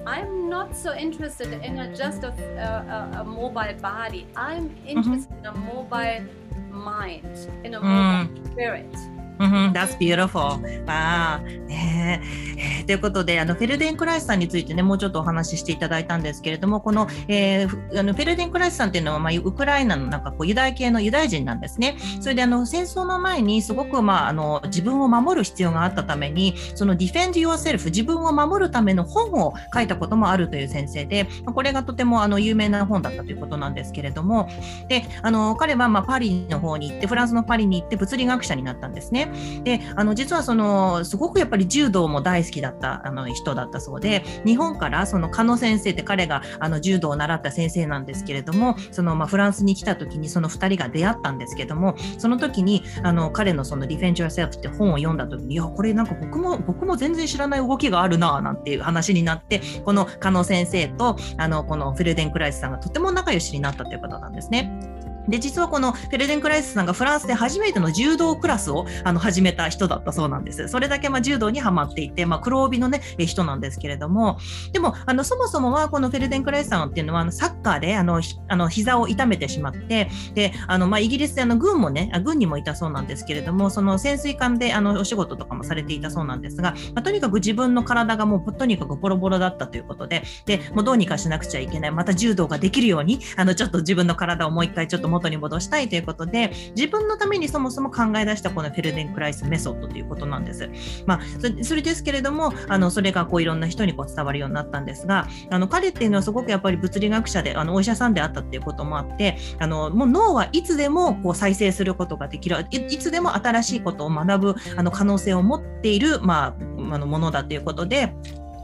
[0.07, 2.33] I'm not so interested in a, just a,
[2.69, 4.23] a, a- a mobile body.
[4.37, 6.23] I'm interested in a mobile
[6.71, 7.27] mind,
[7.65, 8.95] in a mobile spirit.
[9.39, 10.59] うん、That's beautiful.
[10.87, 12.21] あーね
[12.57, 21.97] えーということであのフェルデン・クライスさんについてねもうちょっとお話ししていただいたんですけれどもこの,、えーあのフェルデン・クライスさんっていうのは、まあ、ウクライナのなんかこうユダヤ系のユダヤ人なんですね。
[22.21, 34.49] それであの戦争の前にすごく、まあ、あの自分を守る必要があったためにその Defend Yourself 自分を守るための本を書いたこともあるという先生でこれがとてもあの有名な本だったということなんですけれども
[34.89, 39.28] であの彼はまあパリの方に行ってフランスのパリに行って物理学者になったんですね。
[39.65, 64.98] であの実はそのすごくやっぱり柔道も大好きだったあの人だったそうで日本からその加野先生って彼があの柔道を習った先生なんですけれどもそのまあフランスに来た時にその2人が出会ったんですけどもその時にあの彼のその Defend Yourself って本を読んだ時にいやこれなんか僕も僕も全然知らない動きがあるななんていう話になってこの加野先生とあのこのフェルデン・クライスさんがとても仲良しになったということなんですね。
[65.29, 70.69] で実はこのフェルデン・クライスさんがフランスで初めての柔道クラスをあの始めた人だったそうなんです。
[70.69, 74.39] それだけまあ柔道にはまっていて、まあ、黒帯の、ね、人なんですけれども、
[74.73, 100.71] でもあのそもそもはこのフェルデン・クライスさんっていうのはあのサッカーであのひあの膝を痛めてしまって、であのまあ、イギリスであの軍もね、軍にもいたそうなんですけれども、その潜水艦であのお仕事とかもされていたそうなんですが、まあ、とにかく自分の体がもうとにかくボロボロだったということで、でもうどうにかしなくちゃいけない、また柔道ができるように、あのちょっと自分の体をもう一回ちょっと元に戻したいということで、自分のためにそもそも考え出したこのフェルデン・クライスメソッドということなんです。
[101.07, 101.21] まあ、
[101.63, 116.57] それですけれども、あのそれがこういろんな人にこう伝わるようになったんですが、あの彼っていうのはすごくやっぱり物理学者で、あのお医者さんであったっていうこともあって、あのもう脳はいつでもこう再生することができる、いいつでも新しいことを学ぶあの可能性を持っている、ま
[116.91, 118.15] あ、あのものだということで、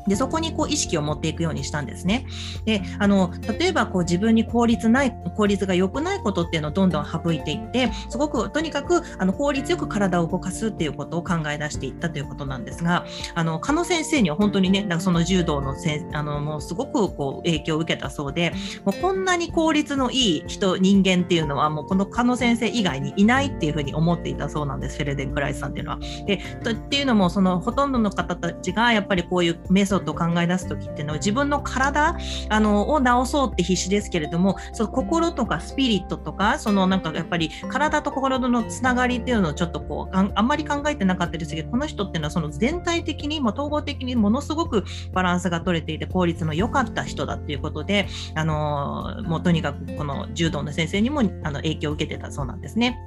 [0.07, 2.27] でそこにこう意識を持っていくようにしたんですね。
[2.65, 18.53] であの例えばこう自分に効率ない効率が良くないことっていうのをどんどん省いていってすごくとにかくあの効率よく体を動かすっていうことを考え出していったということなんですがあの加野先生には本当にねだかその柔道のせんあのもうすごくこう影響を受けたそうで
[18.85, 25.99] もうこんなに効率のいい人人間っていうのはもうこの加野先生以外にいないっていうふうに思っていたそうなんですフェルデン・クライスさんっていうのは。
[26.27, 32.17] でとっていうのもそのほとんどの方たちがやっぱりこういうメソッドを考え出す時っていうのは自分の体
[32.49, 52.99] あのを治そうって必死ですけれどもその心とかスピリットとかそのなんかやっぱり体と心のつながりっていうのをちょっとこうあんあんまり考えてなかったですけどこの人っていうのはその全体的にも統合的にものすごくバランスが取れていて効率の良かった人だっていうことであのもうとにかくこの柔道の先生にもあの影響を受けてたそうなんですね。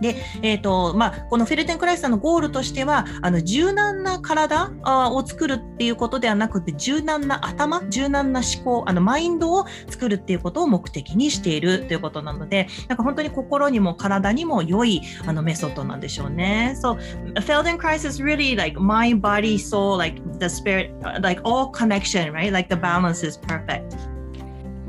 [0.00, 16.74] で、えーとまあ、このフェルテン・クライスさんのゴールとしてはあの柔軟な体あを作るっていうことではなくて柔軟な頭柔軟な思考あのマインドを作るっていうことを目的にしているということなのでなんか本当に心にも体にも良いあのメソッドなんでしょうね。
[16.80, 16.98] So
[17.40, 22.52] Feldenkrais is really like mind, body, soul, like the spirit, like all connection, right?
[22.52, 24.19] Like the balance is perfect.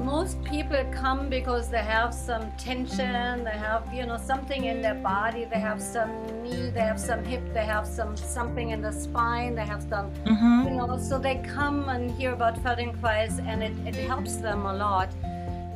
[0.05, 4.95] Most people come because they have some tension they have you know something in their
[4.95, 6.09] body they have some
[6.43, 10.11] knee they have some hip they have some something in the spine they have some
[10.25, 10.65] Mhm.
[10.65, 14.73] you know so they come and hear about Feldenkrais and it, it helps them a
[14.73, 15.09] lot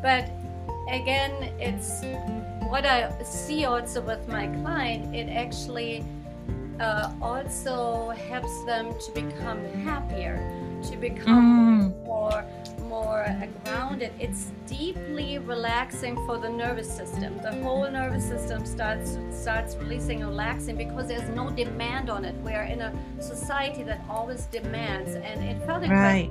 [0.02, 0.26] but
[0.92, 2.02] again it's
[2.72, 6.04] what i see also with my client it actually
[6.80, 10.36] uh, also helps them to become happier
[10.90, 12.06] to become Mm.
[12.06, 12.44] more
[12.88, 13.26] more
[13.66, 14.12] grounded.
[14.20, 17.38] It's deeply relaxing for the nervous system.
[17.42, 22.36] The whole nervous system starts starts releasing and relaxing because there's no demand on it.
[22.44, 26.30] We're in a society that always demands, and it felt Right.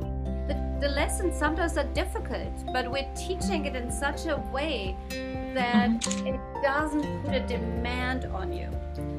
[0.49, 4.97] the, the lessons sometimes are difficult, but we're teaching it in such a way
[5.55, 5.91] that
[6.25, 8.69] it doesn't put a demand on you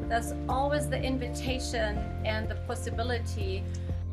[0.07, 3.63] there's always the invitation and the possibility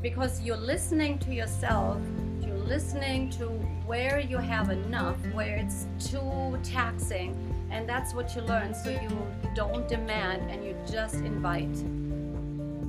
[0.00, 2.00] because you're listening to yourself,
[2.40, 3.46] you're listening to
[3.87, 7.37] where you have enough, where it's too taxing,
[7.70, 8.74] and that's what you learn.
[8.74, 9.11] So you
[9.55, 11.72] don't demand and you just invite.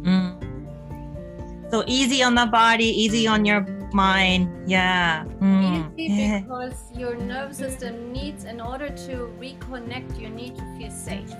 [0.03, 1.69] Mm.
[1.69, 3.61] So easy on the body, easy on your
[3.93, 4.69] mind.
[4.69, 5.25] Yeah.
[5.39, 5.91] Mm.
[5.97, 6.39] Easy yeah.
[6.39, 11.31] because your nervous system needs, in order to reconnect, you need to feel safe.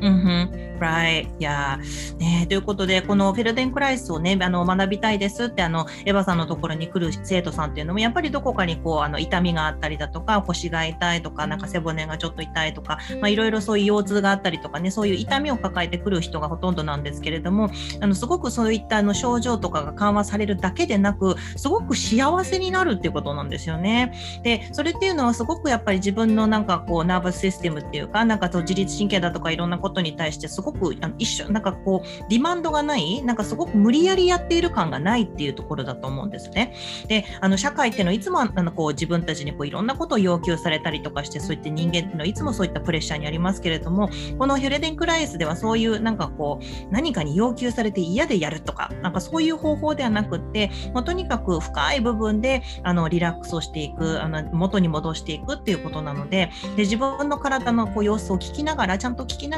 [0.00, 1.28] うんふん Right.
[1.38, 24.12] いやーねということで、このフェルデンクライスをね、あの学びたいですって、あの、エヴァさんのところに来る生徒さんっていうのも、やっぱりどこかにこう、あの、痛みがあったりだとか、腰が痛いとか、なんか背骨がちょっと痛いとか、まあ、いろいろそういう腰痛があったりとかね、そういう痛みを抱えてくる人がほとんどなんですけれども、あの、すごくそういったあの症状とかが緩和されるだけでなく、すごく幸せになるっていうことなんですよね。
[24.44, 36.74] で、それっていうのはすごくやっぱり自分のなんかこう、ナーバスシステムっていうか、なんかそう自律神経だとかいろんななことに対してすごくあの一緒、なんかこう、ディマンドがない、なんかすごく無理やりやっている感がないっていうところだと思うんですね。
[37.06, 59.57] で、あの社会っていうのはいつもあのこう自分たちにこういろんなことを要求されたりとかして、そういった人間っていうのはいつもそういったプレッシャーにありますけれども、このヘルデンクライスではそういうなんかこう、何かに要求されて嫌でやるとか、なんかそういう方法ではなくって、もうとにかく深い部分であのリラックスをしていく、あの元に戻していくっていうことなので、で自分の体のこう様子を聞きながら、ちゃんと聞きな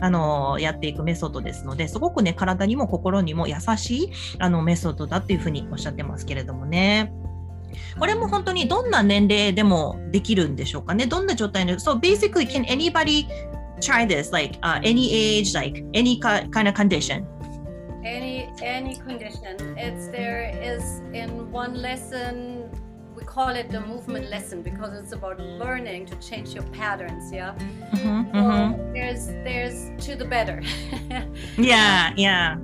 [0.00, 7.12] あのやっていくメソッドですので、すごくね、体にも心にも優しいあのメソッドだっていうふうにおっしゃってますけれどもね。
[7.98, 11.06] これも本当にどんな年齢でもできるんでしょうかね。
[11.06, 11.74] どんな状態で。
[11.74, 13.26] So basically, can anybody
[13.80, 14.32] try this?
[14.32, 17.24] Like、uh, any age, like any kind of condition?
[18.02, 19.56] Any any condition.
[19.76, 22.69] It's there is in one lesson
[23.30, 27.32] call it the movement lesson because it's about learning to change your patterns.
[27.32, 27.54] Yeah.
[27.94, 28.92] Mm-hmm, mm-hmm.
[28.92, 30.60] There's there's to the better.
[31.56, 32.12] yeah.
[32.16, 32.58] Yeah.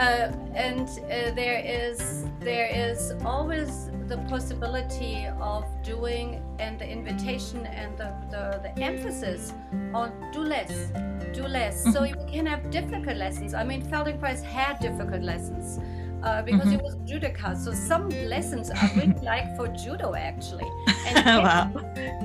[0.00, 7.66] Uh, and uh, there is there is always the possibility of doing and the invitation
[7.66, 9.52] and the, the, the emphasis
[9.92, 10.92] on do less
[11.34, 11.92] do less mm-hmm.
[11.92, 15.78] so you can have difficult lessons i mean feldenkrais had difficult lessons
[16.22, 16.74] uh, because Mhm.
[16.78, 20.68] it was judoka so some lessons are really like for judo actually
[21.06, 21.70] and yet, wow.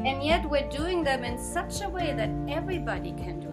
[0.10, 3.52] and yet we're doing them in such a way that everybody can do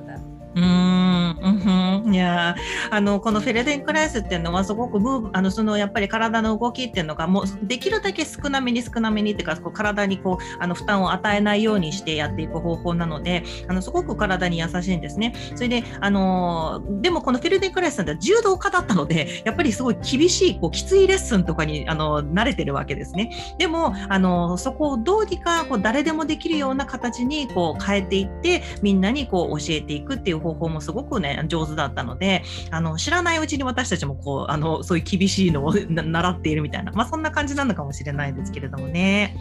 [0.54, 2.54] うん、うん、いや
[2.90, 15.34] あのこのフェルデンクライスっていうのはすごくムーあのそのやっぱり体の動きっていうのがもうできるだけ少なめに少なめにっていうかこう体にこうあの負担を与えないようにしてやっていく方法なのであのすごく体に優しいんですね。
[15.56, 23.30] それであのでもこのフェルデンクライスさんって柔道家だったので やっぱりすごい厳しいこうきついレッスンとかにあの慣れてるわけですね。
[23.58, 39.36] でもあのそこをどうにかこう誰でもできるような形にこう変えていってみんなにこう教えていくっていう方法もすごくね上手だったのであの知らないうちに私たちもこうあのそういう厳しいのを 習っているみたいな、まあ、そんな感じなのかもしれないですけれどもね。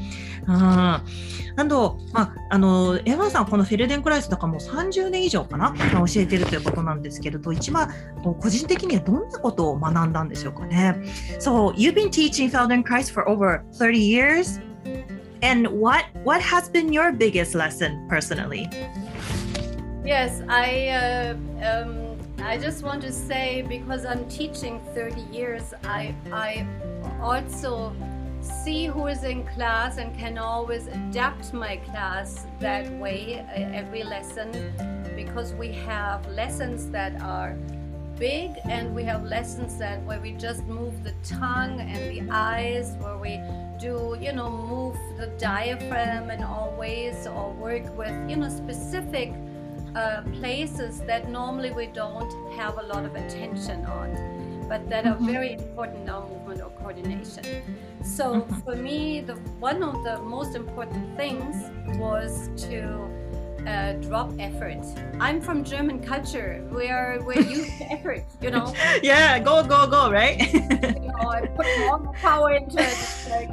[0.48, 1.04] うん、あ
[1.68, 7.90] と、まあ、あのエヴァンさんこのフェルデンクライスとかも30年以上かな、まあ教えてるということなんですけれど一番
[8.24, 10.96] こう個人的にはどんなことを学んだんでしょうかね。
[11.40, 14.62] So you've been teaching Feldenkrais for over 30 years.
[15.44, 18.70] And what what has been your biggest lesson personally?
[20.06, 21.34] Yes, I uh,
[21.66, 26.68] um, I just want to say because I'm teaching 30 years, I I
[27.22, 27.96] also
[28.42, 34.04] see who is in class and can always adapt my class that way uh, every
[34.04, 34.52] lesson
[35.16, 37.58] because we have lessons that are
[38.20, 42.96] big and we have lessons that where we just move the tongue and the eyes
[43.00, 43.40] where we
[43.80, 49.34] do you know move the diaphragm in all ways or work with you know specific
[49.96, 54.10] uh, places that normally we don't have a lot of attention on
[54.70, 55.26] but that are Mhm.
[55.36, 57.44] very important in our movement or coordination
[58.04, 58.64] so Mhm.
[58.64, 61.56] for me the one of the most important things
[62.00, 62.80] was to
[63.66, 64.84] uh, drop effort.
[65.22, 66.62] I'm from German culture.
[66.70, 68.24] We are we're used to effort.
[68.42, 68.68] You know,
[69.02, 70.36] Yeah, go go go, right?
[70.54, 72.92] you know, I put all the power into it.
[72.92, 73.50] It's like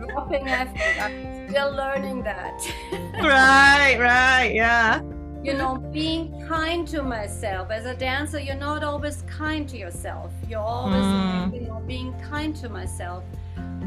[0.00, 0.94] dropping effort.
[1.04, 1.16] I'm
[1.48, 2.56] still learning that.
[3.20, 5.00] right, right, yeah.
[5.44, 7.70] You know, being kind to myself.
[7.70, 10.32] As a dancer, you're not always kind to yourself.
[10.48, 11.54] You're always, Mm.
[11.54, 13.22] you know, being kind to myself.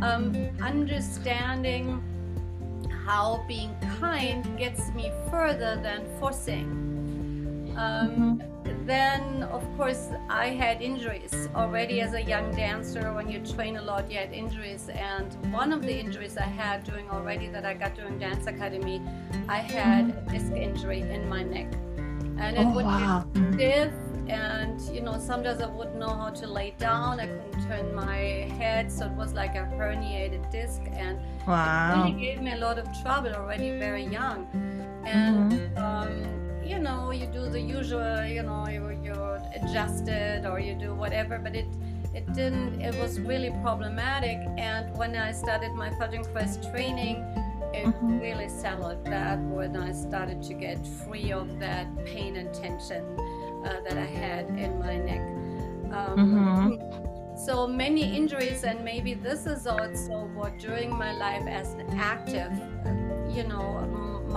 [0.01, 0.31] um,
[0.61, 1.85] understanding
[3.05, 6.69] how being kind gets me further than forcing.
[7.77, 8.41] Um,
[8.85, 13.13] Then, of course, I had injuries already as a young dancer.
[13.13, 14.87] When you train a lot, you had injuries.
[14.89, 19.01] And one of the injuries I had doing already that I got during Dance Academy,
[19.49, 21.67] I had a disc injury in my neck.
[22.39, 23.25] And it Oh, would wow.
[23.33, 23.93] get stiff
[24.29, 28.17] and you know sometimes i wouldn't know how to lay down i couldn't turn my
[28.59, 31.17] head so it was like a herniated disc and
[31.47, 31.95] Wow.
[31.95, 34.45] really gave me a lot of trouble already very young
[35.05, 35.77] and Mm-hmm.
[35.77, 36.36] um,
[36.67, 41.39] you know you do the usual you know you, you're adjusted or you do whatever
[41.39, 41.67] but it
[42.13, 47.17] it didn't it was really problematic and when i started my Fudging Quest training
[47.73, 48.21] it Mhm.
[48.21, 53.03] really settled that when i started to get free of that pain and tension
[53.65, 55.23] uh, that i had in my neck
[55.97, 57.37] um, Mhm.
[57.47, 62.51] so many injuries and maybe this is also what during my life as an active
[63.37, 63.67] you know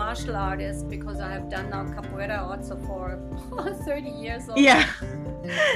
[0.00, 3.04] martial artist because i have done now capoeira also for
[3.84, 4.64] 30 years almost.
[4.68, 4.86] Yeah.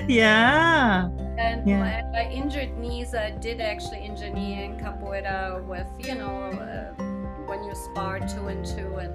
[0.08, 1.08] Yeah.
[1.46, 1.80] and Yeah.
[1.84, 4.14] my, my injured knees i did actually in
[4.82, 6.94] capoeira with you know uh,
[7.48, 9.14] when you spar two and two and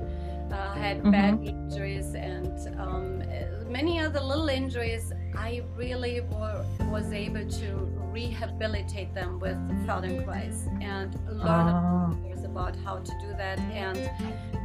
[0.54, 7.08] uh, had bad injuries and um, uh, many other little injuries i really were, was
[7.26, 7.68] able to
[8.12, 11.10] rehabilitate them with Feldenkrais and
[11.46, 13.98] learn years about how to do that and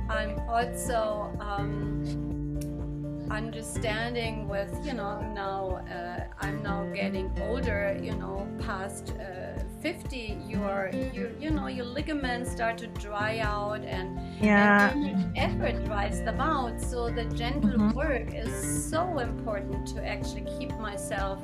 [0.08, 2.02] i'm also um,
[3.30, 10.38] understanding with you know now uh, i'm now getting older you know past uh, 50
[10.48, 14.92] your you, you know your ligaments start to dry out and Yeah.
[14.92, 16.80] and effort drives them out.
[16.80, 17.94] So the gentle Mhm.
[17.94, 18.52] work is
[18.90, 21.38] so important to actually keep myself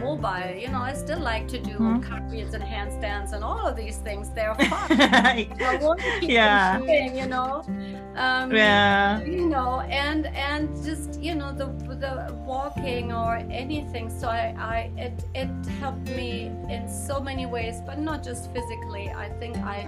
[0.00, 0.54] mobile.
[0.56, 2.02] You know, I still like to do Mhm.
[2.02, 4.30] cartwheels and handstands and all of these things.
[4.30, 5.00] They're fun.
[5.00, 6.78] I want to keep Yeah.
[6.78, 7.62] doing, you know.
[8.16, 9.20] Um, yeah.
[9.20, 14.90] you know and and just you know the the walking or anything so i i
[15.06, 15.48] it it
[15.80, 19.86] helped me in so many ways but not just physically i think i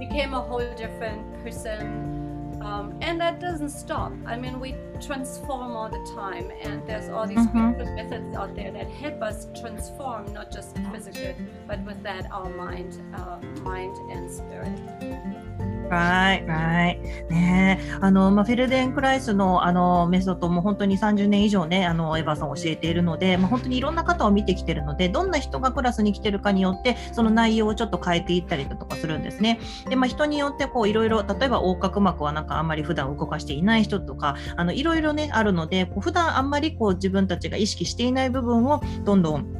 [0.00, 2.27] became a whole different person
[2.62, 7.26] um, and that doesn't stop i mean we transform all the time and there's all
[7.26, 7.52] these Mhm.
[7.76, 11.34] beautiful methods out there that help us transform not just physically
[11.66, 17.28] but with that our mind uh, mind and spirit Right, right.
[17.30, 29.60] ねあの、まあ、フェルデンクライスのあのメソッドも本当に30年以上ね、あのエヴァさん教えているので、まあ、本当にいろんな方を見てきてるので、どんな人がクラスに来てるかによって、その内容をちょっと変えていったりだとかするんですね。
[29.88, 39.57] で、まあ、人によってこういろいろ、例えば横隔膜はなんかあんまり普段動かしていない人とか、あのいろいろね、あるので、こう普段あんまりこう自分たちが意識していない部分をどんどん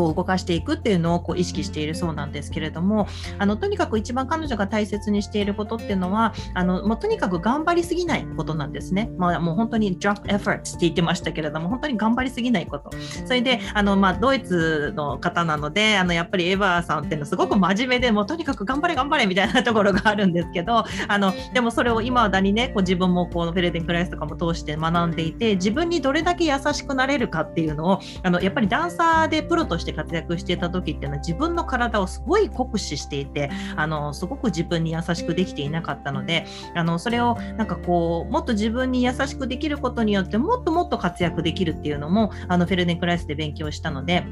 [0.00, 3.06] こう動かしていくっていうのをこう意識しているそうなんですけれども
[3.38, 9.10] あのとにかく一番彼女が大切にしていることっていうのはあのもうとにかく頑張りすぎないことなんですね。
[9.18, 12.90] まあ、もう本当に drop efforts って言ってましたけれども本当に頑張りすぎないこと。
[13.26, 44.24] それであの、まあ、ドイツの方なのであのやっぱりエヴァーさんっていうのはすごく真面目でもうとにかく頑張れ頑張れみたいなところがあるんですけどあのでもそれを今だにねこう自分もこうフェルデンクライスとかも通して学んでいて自分にどれだけ優しくなれるかっていうのをあのやっぱりダンサーでプロとして活躍してた時っていうのは自分の体をすごい酷使していてあのすごく自分に優しくできていなかったのであのそれをなんかこうもっと自分に優しくできることによってもっともっと活躍できるっていうのもあのフェルデンクライスで勉強したので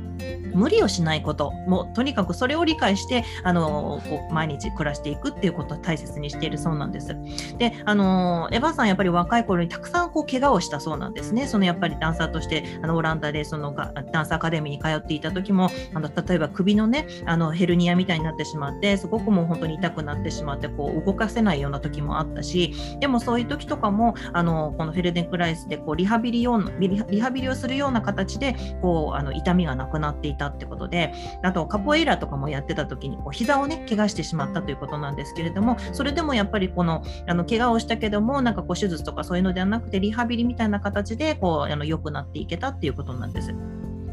[0.54, 7.16] 無理をしないこともとにかくそれを理解してあのこう毎日暮らしていくっていうことを大切にしているそうなんです。
[7.58, 11.46] であのエヴァさんやっぱり若い頃にたくさんこう怪我をしたそうなんですね。
[11.46, 13.74] そのやっぱりダンサーとしてあのオランダでその
[14.12, 31.12] ダンスアカデミーに通っていた時もあの例えば首のねあのヘルニアみたいになってしまってすごくもう本当に痛くなってしまってこう動かせないような時もあったしでもそういう時とかもあのこのフェルデンクライスでこうリハビリようなリハリハビリをするような形でこうあの痛みがなくなっていたってことで
[31.42, 43.54] あとカポエイラとかもやってた時にこう膝をね怪我してしまったということなんですけれどもそれでもやっぱりこのあの怪我をしたけどもなんかこう手術とかそういうのではなくてリハビリみたいな形でこうあの良くなっていけたっていうことなんです。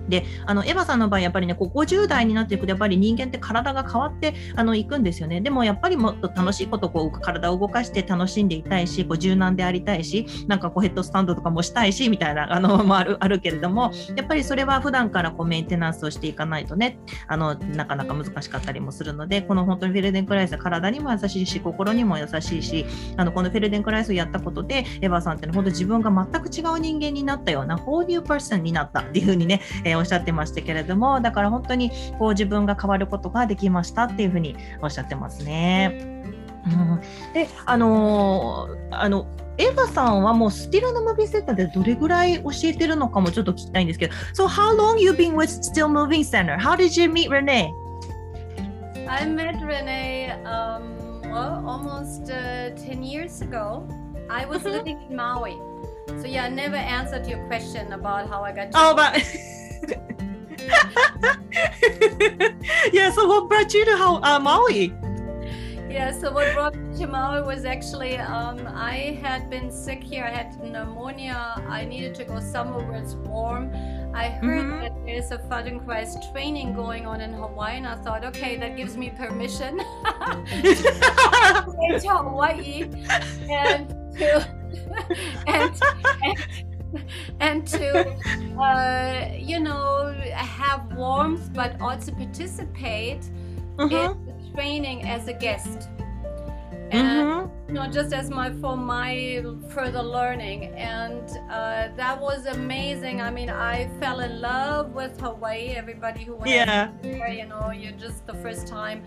[0.10, 5.42] であのエヴァさんの場合やっぱりねこう50代になっていくとやっぱり人間って体が変わってあのいくんですよね。
[5.42, 22.86] でもやっぱりもっと楽しいことこう体を動かして楽しんでいたいしこう柔軟でありたいしなんかこうヘッドスタンドとかもしたいしみたいなあのもあるあるけれどもやっぱりそれは普段からこうメンテナンスをしていかないとねあのなかなか難しかったりもするのでこの本当にフェルデンクライスは体にも優しいし心にも優しいし
[23.18, 36.32] あのこのフェルデンクライスをやったことでエヴァさんって本当自分が全く違う人間になったような whole new person になったっていうふうにね、えーおっしゃってましたけれどもだから本当にこう自分が変わることができましたっていうふうにおっしゃってますね。
[36.66, 37.00] うん、
[37.34, 39.28] であのー、あの
[39.58, 44.14] エヴァさんはもうスティルのムービーセンターでどれぐらい教えてるのかもちょっと聞きたいんですけど。
[44.34, 46.58] So how long you been with Still Moving Center?
[46.58, 47.72] How did you meet Renee?
[49.08, 53.88] I met Renee um, well, almost uh, 10 years ago.
[54.30, 55.58] I was living in Maui.
[56.22, 59.22] So yeah, I never answered your question about how I got to Oh, but
[62.94, 64.94] yeah, so what brought you to how, uh, Maui?
[65.90, 70.26] Yeah, so what brought me to Maui was actually um, I had been sick here.
[70.26, 71.64] I had pneumonia.
[71.70, 73.72] I needed to go somewhere where it's warm.
[74.14, 74.82] I heard mm-hmm.
[74.82, 78.98] that there's a Feldenkrais training going on in Hawaii, and I thought, okay, that gives
[78.98, 79.84] me permission to
[82.10, 82.90] Hawaii
[83.50, 84.46] and to
[85.48, 85.82] and,
[86.24, 86.38] and
[87.40, 88.10] and to
[88.60, 93.22] uh, you know have warmth, but also participate
[93.78, 93.94] mm-hmm.
[93.94, 95.90] in training as a guest
[96.92, 97.65] and mm-hmm.
[97.68, 100.66] You know just as my for my further learning.
[100.76, 103.22] And uh, that was amazing.
[103.22, 105.70] I mean i fell in love with hawaii.
[105.76, 106.92] Everybody who went yeah.
[107.02, 109.04] there, you know you're just the first time.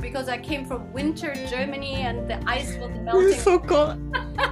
[0.00, 3.38] Because i came from winter germany and the ice was melting.
[3.38, 3.98] so cold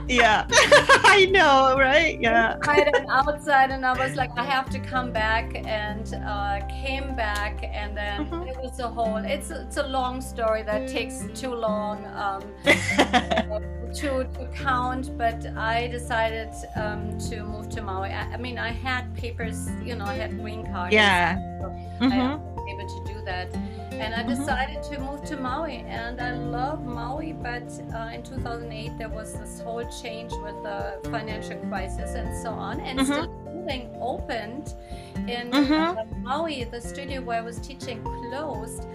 [0.08, 0.46] yeah.
[0.50, 2.20] I know right?
[2.20, 2.56] Yeah.
[2.56, 3.70] Inside and outside.
[3.70, 5.54] And i was like i have to come back.
[5.66, 7.64] And uh, came back.
[7.64, 8.48] And then mm-hmm.
[8.48, 12.04] it was a whole it's it's a long story that takes too long.
[12.14, 12.42] Um,
[13.94, 18.10] to, to count, but I decided um, to move to Maui.
[18.10, 20.92] I, I, mean, I had papers, you know, I had green card.
[20.92, 21.36] Yeah.
[21.60, 21.66] So
[22.04, 22.12] mm-hmm.
[22.12, 23.54] I was able to do that.
[23.92, 24.28] And I mm-hmm.
[24.28, 24.94] decided mm-hmm.
[24.94, 27.32] to move to Maui, and I love Maui.
[27.32, 32.50] But uh, in 2008, there was this whole change with the financial crisis and so
[32.50, 33.12] on, and mm-hmm.
[33.12, 33.26] still
[33.68, 34.74] building opened
[35.28, 36.22] in uh, mm-hmm.
[36.22, 36.64] Maui.
[36.64, 38.86] The studio where I was teaching closed,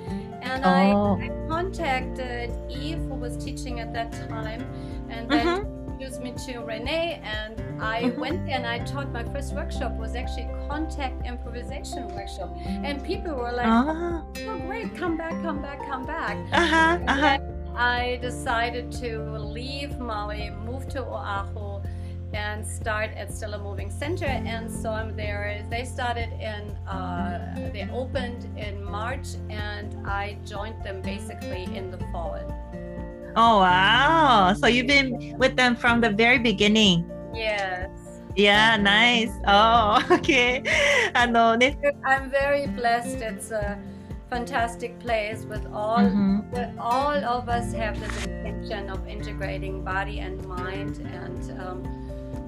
[0.44, 1.18] and oh.
[1.20, 4.62] I, I, contacted Eve, who was teaching at that time,
[5.10, 5.92] and then mm-hmm.
[5.92, 7.22] introduced me to Renee.
[7.24, 8.20] And I mm-hmm.
[8.20, 12.56] went there and I taught my first workshop was actually contact improvisation workshop.
[12.66, 14.22] And people were like, uh-huh.
[14.48, 14.96] "Oh, great!
[14.96, 15.42] Come back!
[15.42, 15.80] Come back!
[15.88, 17.00] Come back!" Uh-huh.
[17.08, 17.40] Uh-huh.
[17.76, 21.73] I decided to leave Maui, move to Oahu
[22.34, 24.26] and start at Stella Moving Center.
[24.26, 25.66] And so I'm there.
[25.70, 32.00] They started in, uh, they opened in March, and I joined them basically in the
[32.12, 32.40] fall.
[33.36, 34.54] Oh, wow.
[34.54, 37.10] So you've been with them from the very beginning.
[37.34, 37.90] Yes.
[38.36, 39.32] Yeah, nice.
[39.48, 40.64] Oh, okay.
[41.16, 43.22] I'm very blessed.
[43.22, 43.80] It's a
[44.30, 46.80] fantastic place with all mm-hmm.
[46.80, 52.03] all of us have this intention of integrating body and mind and um,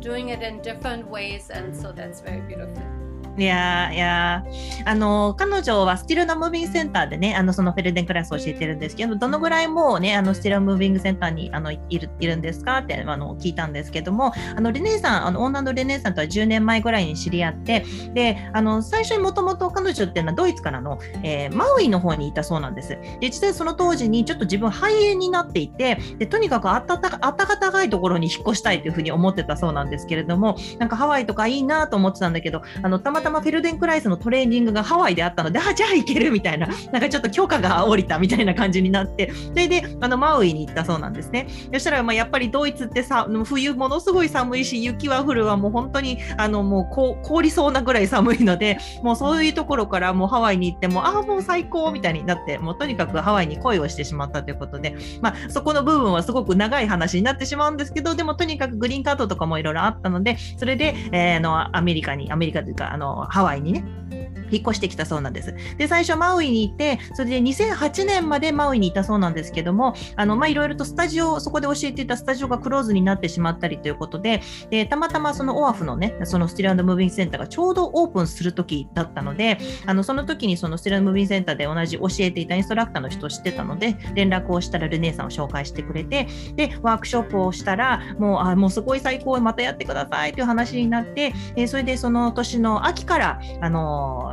[0.05, 2.94] doing it in different ways and so that's very beautiful
[3.37, 4.45] いやいや
[4.85, 22.89] あの彼女はスティルナムービングセンターでねあのそのフェルデンクラスを教えてるんですけどどのぐらいもうねあのスティルナムービングセンターにあのいるいるんですかってあの聞いたんですけどもあのレネーさんあの女のレネーさんとは10年前ぐらいに知り合ってであの最初にもともと彼女っていうのはドイツからの、えー、マウイの方にいたそうなんです。
[22.89, 41.47] で実際その当時にちょっと自分肺炎になっていてでとにかくあったたあったかいところに引っ越したいというふうに思ってたそうなんですけれどもなんかハワイとかいいなと思ってたんだけどあのたまたまフェルデンクライスのトレーニングがハワイであったので、あ、じゃあ行けるみたいな、なんかちょっと許可が下りたみたいな感じになって、それであのマウイに行ったそうなんですね。
[41.73, 65.53] そしたら、まあ、やっぱりドイツってさ、冬ものすごい寒いし、雪は降るわ、もう本当にあのもう凍りそうなぐらい寒いので、もうそういうところからもうハワイに行っても、ああ、もう最高みたいになって、もうとにかくハワイに恋をしてしまったということで、まあ、そこの部分はすごく長い話になってしまうんですけど、でもとにかくグリーンカードとかもいろいろあったので、それで、えー、のアメリカに、アメリカというかあのハワイにね、引っ越してきたそうなんです。
[65.77, 94.24] で、最初マウイに行って、それで2008年までマウイにいたそうなんですけども、あの、ま、いろいろとスタジオ、そこで教えていたスタジオがクローズになってしまったりということで、でたまたまそのオアフのね、そのスティルムービングセンターがちょうどオープンする時だったので、あの、その時にそのスティルムービングセンターで同じ教えていたインストラクターの人を知ってたので、連絡をしたらルネーさんを紹介してくれて、で、ワークショップをしたら、もう、あ、もうすごい最高、またやってくださいという話になって、えそれでその年の秋から、あの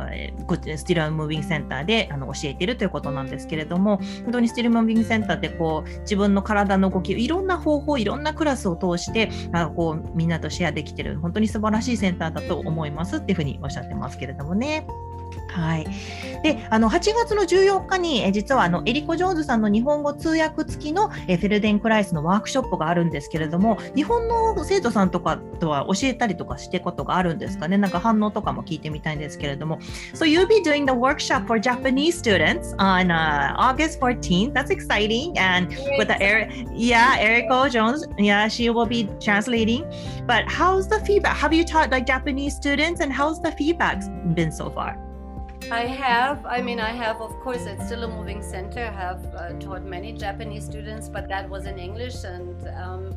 [0.47, 14.87] こっちスティルムービングセンターであの教えてるということなんですけれども本当にスティルムービングセンターってこう自分の体の動きいろんな方法いろんなクラスを通してあこうみんなとシェアできてる本当に素晴らしいセンターだと思いますっていうふうにおっしゃってますけれどもね。
[15.49, 15.87] はい。
[16.43, 27.77] で、あの8月の14日に、え実はあのエリコ・ジョーンズさんの日本語通訳付きのえフェルデン・クライスのワークショップがあるんですけれども、日本の生徒さんとかとは教えたりとかしてことがあるんですかね。
[27.77, 29.79] なんか反応とかも聞いてみたいんですけれども。
[30.13, 34.53] So you'll be doing the workshop for Japanese students on uh, August 14th.
[34.53, 35.37] That's exciting.
[35.37, 39.85] And with the Eric, yeah, Eriko Jones, yeah, she will be translating.
[40.25, 41.37] But how's the feedback?
[41.37, 44.03] Have you taught like Japanese students, and how's the feedback
[44.35, 44.97] been so far?
[45.71, 46.45] I have.
[46.45, 48.81] I mean, I have, of course, it's still a moving center.
[48.85, 53.15] I have uh, taught many Japanese students, but that was in English, and um,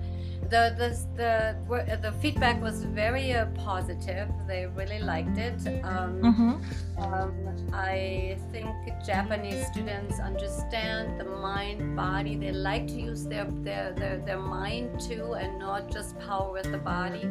[0.48, 4.28] the, the the the feedback was very uh, positive.
[4.46, 5.58] They really liked it.
[5.84, 7.02] Um, mm-hmm.
[7.02, 7.34] um,
[7.72, 8.68] I think
[9.04, 12.36] Japanese students understand the mind, body.
[12.36, 16.70] They like to use their their their, their mind too, and not just power with
[16.70, 17.24] the body.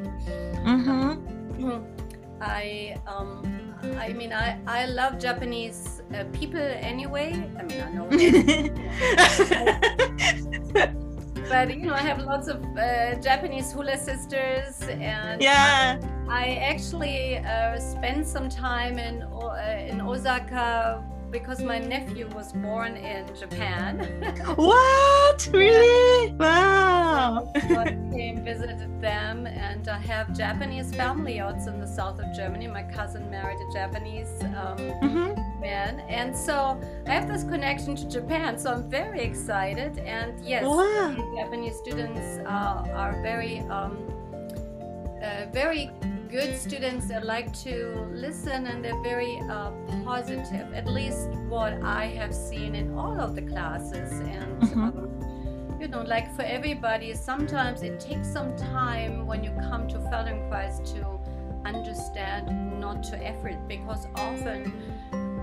[0.66, 1.84] Mm-hmm.
[2.42, 3.65] I um,
[3.98, 7.32] I mean, I, I love Japanese uh, people anyway.
[7.58, 8.08] I mean, I know.
[11.50, 17.38] but you know, I have lots of uh, Japanese hula sisters, and yeah, I, actually
[17.38, 24.00] uh, spent some time in uh, in Osaka because my nephew was born in Japan.
[24.56, 25.50] what?
[25.52, 26.34] Really?
[26.34, 27.52] Wow.
[27.56, 32.68] I came, visited them, and I have Japanese family out in the south of Germany.
[32.68, 35.62] My cousin married a Japanese um, mm-hmm.
[35.62, 38.58] man, and so I have this connection to Japan.
[38.58, 40.00] So I'm very excited.
[40.00, 41.16] And yes, wow.
[41.36, 43.98] Japanese students uh, are very, um,
[45.22, 45.92] uh, very
[46.30, 49.72] good students that like to listen and they're very uh,
[50.04, 54.12] positive, at least what I have seen in all of the classes.
[54.20, 54.84] And, mm-hmm.
[54.84, 59.98] um, you know, like for everybody, sometimes it takes some time when you come to
[59.98, 61.16] Feldenkrais to
[61.66, 64.72] understand not to effort because often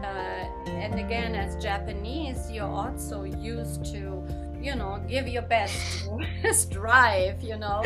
[0.05, 4.25] uh, and again as japanese you're also used to
[4.61, 6.09] you know give your best
[6.53, 7.83] strive you know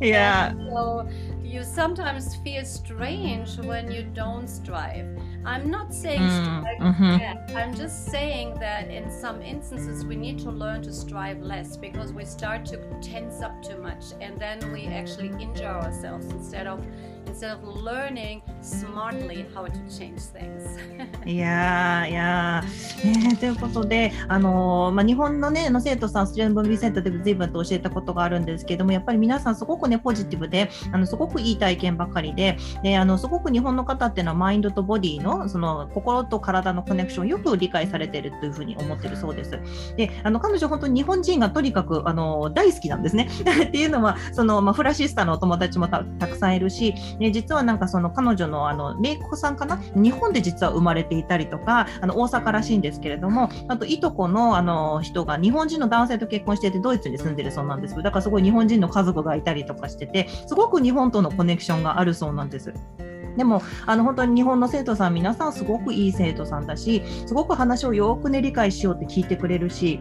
[0.00, 1.08] yeah and so
[1.50, 5.18] you sometimes feel strange when you don't strive.
[5.44, 7.56] I'm not saying mm, strive mm-hmm.
[7.56, 12.12] I'm just saying that in some instances we need to learn to strive less because
[12.12, 16.84] we start to tense up too much and then we actually injure ourselves instead of
[17.30, 20.50] instead of learning smartly how to change things.
[21.26, 22.64] いやいや、
[23.04, 39.50] ね、ということで、あのまあ、日本の,、ね、の生徒さん、スチューデントビセンターで随分と教えたことがあるんですけども、やっぱり皆さん、すごく、ね、ポジティブで、あのすごくいい体験ばかりでであの、すごく日本の方っていうのは、マインドとボディのその心と体のコネクションをよく理解されているというふうに思ってるそうです。
[39.96, 43.28] であの彼女、本当に日本人がとにかくあの大好きなんですね。
[43.68, 49.80] っていうのは、そのまあ、フラシスタのお友達もたくさんいるし、ね、実はなんかその彼女のあの姪っ子さんかな？
[49.94, 62.72] 日本で実は生まれていたりとかあの大阪らしいんですけれどもあといとこのあの人が日本人の男性と結婚していてドイツに住んでるそうなんですだからすごい日本人の家族がいたりとかしててすごく日本とのコネクションがあるそうなんです。
[63.36, 70.00] でもあの本当に日本の生徒さん皆さんすごくいい生徒さんだしすごく話をよくね理解しようって聞いてくれるし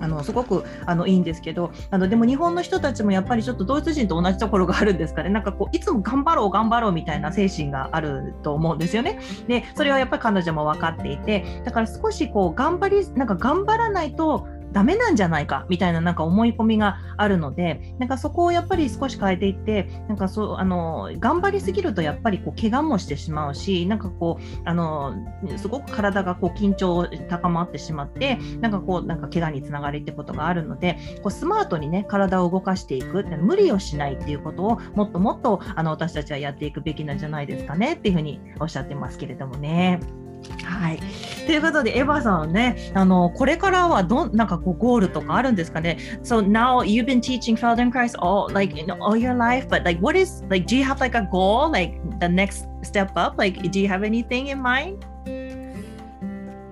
[0.00, 9.18] あのすごくあのいいんですけどあのでも日本の人たちもやっぱりちょっとドイツ人と同じところがあるんですかねなんかこういつも頑張ろう頑張ろうみたいな精神があると思うんですよね。
[9.48, 14.46] でそれはやっぱり彼女も分かっていてだから少しこう頑張りなんか頑張らないと
[14.76, 15.64] ダメなんじゃないか？
[15.70, 25.14] みたいななんか思い込みがあるのでなんかそこをやっぱり少し変えていってなんかそうあの頑張りすぎるとやっぱりこう怪我もしてしまうしなんかこうあの
[25.56, 40.00] すごく体がこう緊張高まってしまってなんかこうなんか怪我につながるってことがあるのでこうスマートにね体を動かしていく無理をしないっていうことをもっともっとあの私たちはやっていくべきなんじゃないですかねっていうふうにおっしゃってますけれどもね。
[40.63, 40.99] はい。
[41.45, 50.17] ということで、エヴァさんね、あの、これからはど、なんかこう、ゴールとかあるんですかね ?So now you've been teaching Feldenkrais all, like, in all your life, but like, what
[50.17, 53.37] is, like, do you have like a goal, like the next step up?
[53.37, 55.05] Like, do you have anything in mind?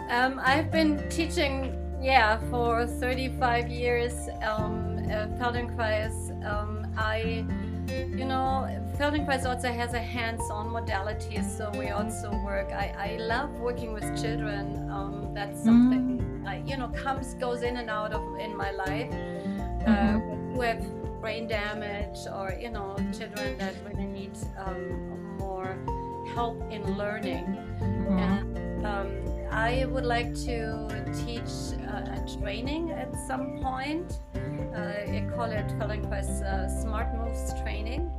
[0.10, 4.14] Um, I've been teaching, yeah, for 35 years,
[4.48, 6.14] um, uh, Feldenkrais.
[6.46, 7.46] Um, I,
[7.89, 8.69] you know,
[8.99, 12.71] Feldenkrais also has a hands-on modality, so we also work.
[12.73, 14.89] I, I love working with children.
[14.91, 16.49] Um, that's something mm.
[16.49, 19.13] I, you know comes goes in and out of in my life.
[19.85, 20.55] Uh, mm-hmm.
[20.55, 25.77] who have brain damage or you know children that really need um, more
[26.35, 27.45] help in learning.
[27.81, 28.19] Mm-hmm.
[28.19, 30.89] And um, I would like to
[31.25, 34.19] teach uh, a training at some point.
[34.35, 38.11] Uh, I call it Feldenkrais uh, Smart Moves Training.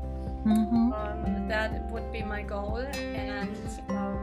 [0.47, 0.93] Mm-hmm.
[0.93, 3.57] Um, that would be my goal, and
[3.89, 4.15] um,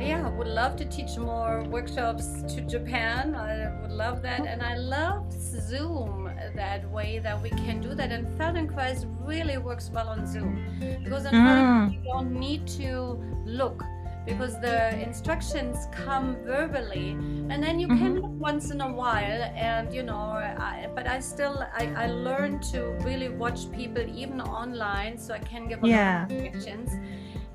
[0.00, 3.36] yeah, I would love to teach more workshops to Japan.
[3.36, 4.44] I would love that.
[4.44, 8.10] And I love Zoom that way that we can do that.
[8.10, 10.66] And Feldenkrais really works well on Zoom
[11.04, 11.94] because on mm.
[11.94, 13.84] you don't need to look
[14.24, 17.10] because the instructions come verbally
[17.50, 17.98] and then you mm-hmm.
[17.98, 22.06] can look once in a while and you know I, but i still I, I
[22.06, 26.26] learn to really watch people even online so i can give yeah.
[26.26, 26.90] directions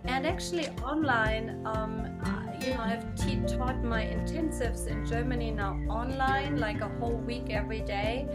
[0.05, 2.05] and actually online um,
[2.61, 7.49] you know i've te- taught my intensives in germany now online like a whole week
[7.49, 8.27] every day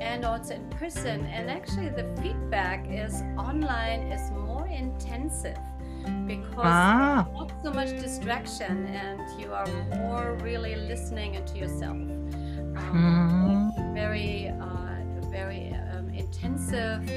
[0.00, 5.58] and also in person and actually the feedback is online is more intensive
[6.26, 7.26] because ah.
[7.32, 11.96] not so much distraction and you are more really listening into yourself
[12.76, 13.94] um, mm.
[13.94, 17.08] very uh, very um, intensive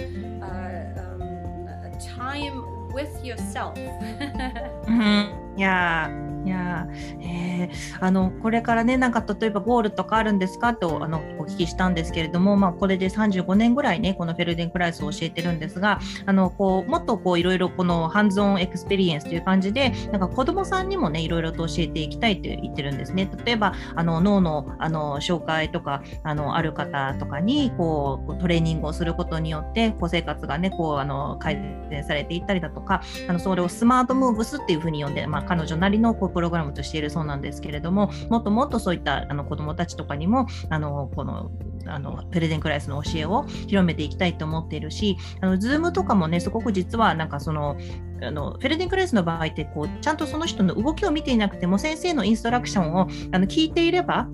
[0.42, 5.40] uh, um, time with yourself mm-hmm.
[5.56, 6.34] Yeah.
[6.46, 6.88] いや
[7.22, 10.74] えー、あのこれからねなんか例えばゴールとかあるんですか？
[10.74, 31.56] とあのお聞きしたんですけれども、まあ、これで35年ぐらいねこのフェルデンクライスを教えてるんですがあのこうもっとこういろいろこの hands-on experience という感じでなんか子どもさんにもねいろいろと教えていきたいと言ってるんですね例えばあの脳のあの障害とかあのある方とかにこうトレーニングをすることによってこう生活がねこうあの改
[31.90, 41.52] 善されていったりだとかあのそれをスマートムーブスっていうふうに呼んで、まあ、彼女なりのこうプログラムとしているそうなんですけれどももっともっとそういったあの子どもたちとかにもあのこの
[41.86, 47.78] あのプレゼンクライスの教えを広めていきたいと思っているし、あの Zoom とかもね、すごく実はなんかその、
[48.22, 53.02] あのフェルディンクライスの場合ってこうちゃんとその人の動きを見ていなくても先生のインストラクションを
[53.34, 54.30] あの聞いていれば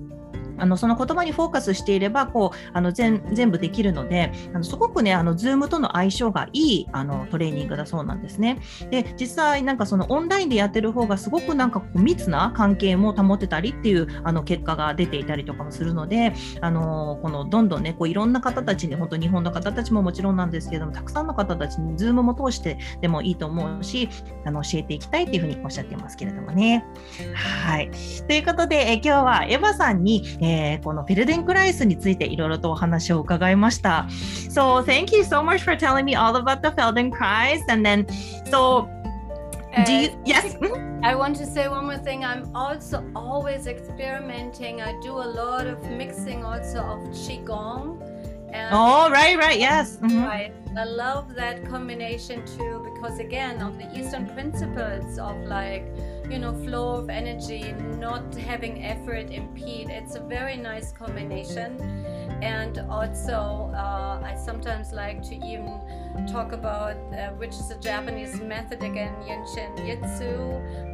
[0.60, 8.60] あのその言葉にフォーカスしていればこうあの全部できるのであのすごくねあの Zoom との相性がいいあのトレーニングだそうなんですね。
[8.90, 24.08] で実際なんかそのオンラインでやってる方がすごくなんかこう密な関係も保てたりっていうあの結果が出ていたりとかもするのであのこのどんどんねこういろんな方たちに本当日本の方たちももちろんなんですけどもたくさんの方たちに Zoom も通してでもいいと思うし
[24.44, 26.84] あの教えていきたいっていうふうにおっしゃってますけれどもね。
[27.34, 27.90] はい
[28.26, 34.07] ということでえ今日はエヴァさんに、ええー、このフェルデンクライスについていろいろとお話を伺いました。
[34.49, 38.05] So thank you so much for telling me all about the Feldenkrais and then
[38.49, 38.87] so
[39.85, 40.57] do you yes
[41.03, 45.67] I want to say one more thing I'm also always experimenting I do a lot
[45.67, 48.01] of mixing also of qigong
[48.53, 50.23] and oh right right yes mm-hmm.
[50.23, 55.86] right I love that combination too because again of the Eastern principles of like
[56.30, 61.80] you know flow of energy not having effort impede it's a very nice combination
[62.42, 65.80] and also uh, i sometimes like to even
[66.30, 70.30] talk about uh, which is a japanese method again yenshin jitsu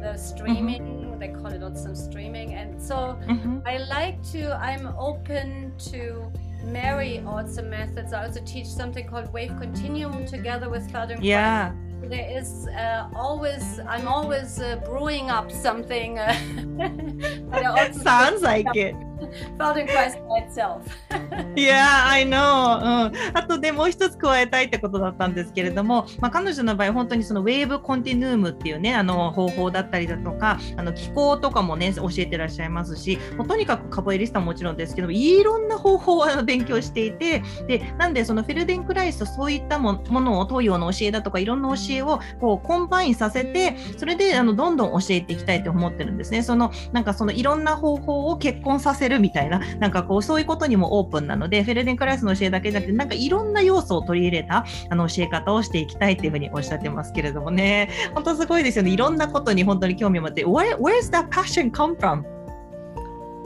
[0.01, 1.19] the streaming mm-hmm.
[1.19, 2.95] they call it also streaming and so
[3.27, 3.59] mm-hmm.
[3.67, 6.31] i like to i'm open to
[6.63, 11.19] marry also methods i also teach something called wave continuum together with Feldenkrais.
[11.21, 18.95] yeah there is uh, always i'm always uh, brewing up something uh, sounds like it
[19.57, 20.81] found Christ by itself.
[21.55, 23.37] yeah, I know、うん。
[23.37, 46.43] あとでもう一つ加えたいってことだったんですけれども、まあ、彼女の場合、本当にその Wave Continuum っていうね、あの方法だったりだとか、あの気功とかもね、教えてらっしゃいますし、もうとにかくカポエリスタももちろんですけど、いろんな方法を勉強していて、でなんでそのフェルデンクライスとそういったものを東洋の教えだとか、いろんな教えをこう combine させて、それであのどんどん教えていきたいと思ってるんですね。
[46.43, 58.91] そのなんかそのいろんな方法を結婚させるみたいな、なんかこうそういうことにもオープンなので、フェルデンクライスの教えだけじゃなくて、なんかいろんな要素を取り入れたあの教え方をしていきたいっていうふうにおっしゃってますけれどもね、本当すごいですよね。
[58.91, 62.23] いろんなことに本当に興味を持って、Where, where's that passion come from?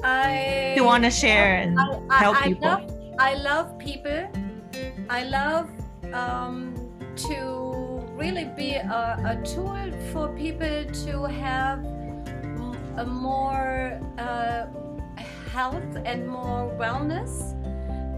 [0.03, 2.67] I you want to share and I, help I, people?
[2.67, 2.81] Love,
[3.19, 4.27] I love people.
[5.09, 5.67] I love
[6.13, 6.73] um,
[7.15, 11.85] to really be a, a tool for people to have
[12.97, 14.65] a more uh,
[15.51, 17.53] health and more wellness.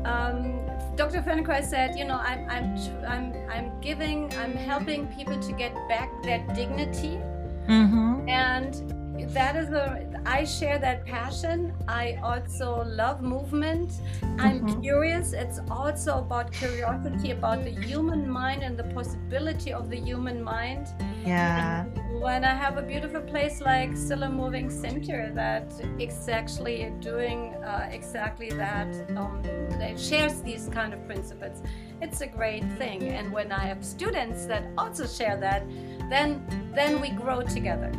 [0.05, 0.59] Um,
[0.95, 1.21] Dr.
[1.21, 2.75] Feldenkrais said, you know, I'm, I'm,
[3.07, 7.19] I'm, I'm giving, I'm helping people to get back their dignity.
[7.67, 8.29] Mm-hmm.
[8.29, 9.02] And
[9.33, 11.73] that is a i share that passion.
[11.87, 13.91] I also love movement.
[14.39, 14.81] I'm mm-hmm.
[14.81, 15.33] curious.
[15.33, 20.87] It's also about curiosity about the human mind and the possibility of the human mind.
[21.25, 21.83] Yeah.
[21.83, 25.67] And when i have a beautiful place like still a moving center that
[25.99, 28.87] is actually doing uh, exactly that
[29.17, 29.41] um,
[29.79, 31.61] that shares these kind of principles
[32.03, 33.09] it's a great thing.
[33.09, 35.63] And when I have students that also share that,
[36.09, 36.45] then
[36.75, 37.91] then we grow together.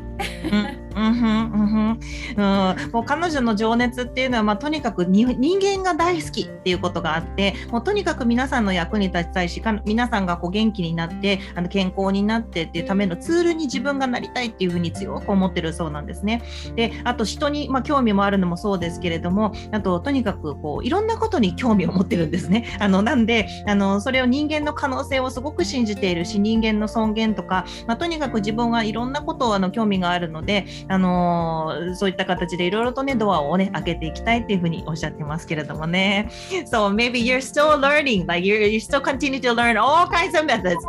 [0.97, 1.99] うんうん
[2.37, 5.27] うん、もう彼女の情熱っていうのは、まあ、とにかく人
[5.61, 16.43] 間が大好きっていうことがあってもうとにかく皆さんの役に立ちたいし皆さんがこう元気になってあの健康になってっていうためのツールに自分がなりたいっていうふうに強く思ってるそうなんですね。
[16.77, 22.77] であと人に、まあ、興味もあるのもそうですけれどもあととにかくこういろんなことに興味を持ってるんですね。
[22.79, 36.31] あのなんであのそれを人間の可能性をすごく信じているし人間の尊厳とか、まあ、とにかく自分はいろんなことをあの興味があるのであのそういった形でいろいろとねドアをね開けていきたいっていうふうにおっしゃってますけれどもね。
[36.67, 40.85] So maybe you're still learning, like you you still continue to learn all kinds of methods.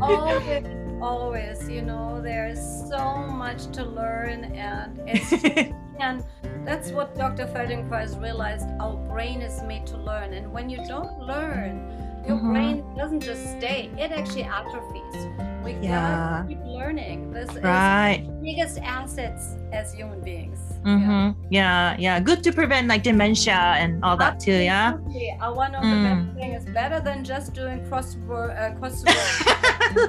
[0.00, 0.64] always,
[1.00, 6.24] always, you know, there's so much to learn and it's and
[6.64, 7.46] that's what Dr.
[7.46, 8.68] Feldenkrais realized.
[8.80, 12.52] Our brain is made to learn, and when you don't learn, your mm-hmm.
[12.52, 15.26] brain doesn't just stay; it actually atrophies.
[15.64, 16.42] We yeah.
[16.42, 17.32] gotta keep learning.
[17.32, 18.22] This right.
[18.22, 20.58] is biggest assets as human beings.
[20.84, 21.38] Mm-hmm.
[21.50, 21.92] Yeah.
[21.92, 22.20] yeah, yeah.
[22.20, 24.52] Good to prevent like dementia and all that too.
[24.52, 24.96] Yeah.
[25.40, 26.26] Uh, one of the mm.
[26.26, 29.50] best things is better than just doing crossword uh, crossword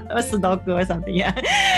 [0.09, 1.13] or Sudoku or something.
[1.13, 1.35] Yeah.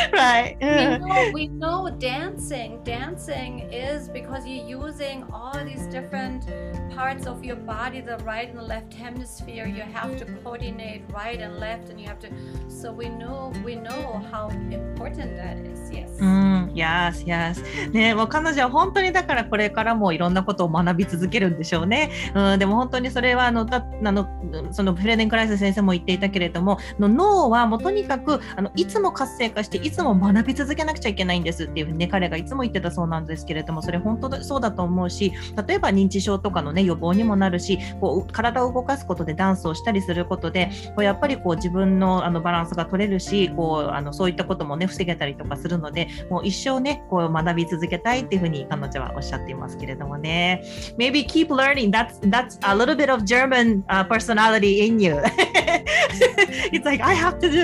[0.13, 0.55] right.
[0.61, 2.84] we, know, we know dancing.
[2.84, 6.45] Dancing is because you're using all these different
[6.93, 9.65] parts of your body, the right and the left hemisphere.
[9.65, 12.30] You have to coordinate right and left, and you have to.
[12.69, 15.91] So we know we know how important that is.
[15.91, 16.09] Yes.
[16.19, 17.61] Mm, yes, yes.
[17.91, 22.11] ね、もう彼女は本当にだからこれからもいろんなことを学び続けるんでしょうね。
[22.34, 24.28] うん、でも本当にそれはあのだあの
[24.71, 35.34] そのフレデン・クライス先生も言っていたけれども、の脳はもうとにかくあのいつも活性化していつも学び続けなくちゃいけないんですっていうふうにね彼がいつも言ってたそうなんですけれども、それ本当だそうだと思うし、
[35.67, 50.64] 例えば認知症とかのね予防にもなるし、こう体を動かすことでダンスをしたりすることで、こうやっぱりこう自分のあのバランスが取れるし、こうあのそういったこともね防げたりとかするので、もう一生ねこう学び続けたいっていうふうに彼女はおっしゃっていますけれどもね。
[50.97, 51.91] Maybe keep learning.
[51.91, 55.22] That's that's a little bit of German、uh, personality in you.
[56.72, 57.64] it's like I have to do.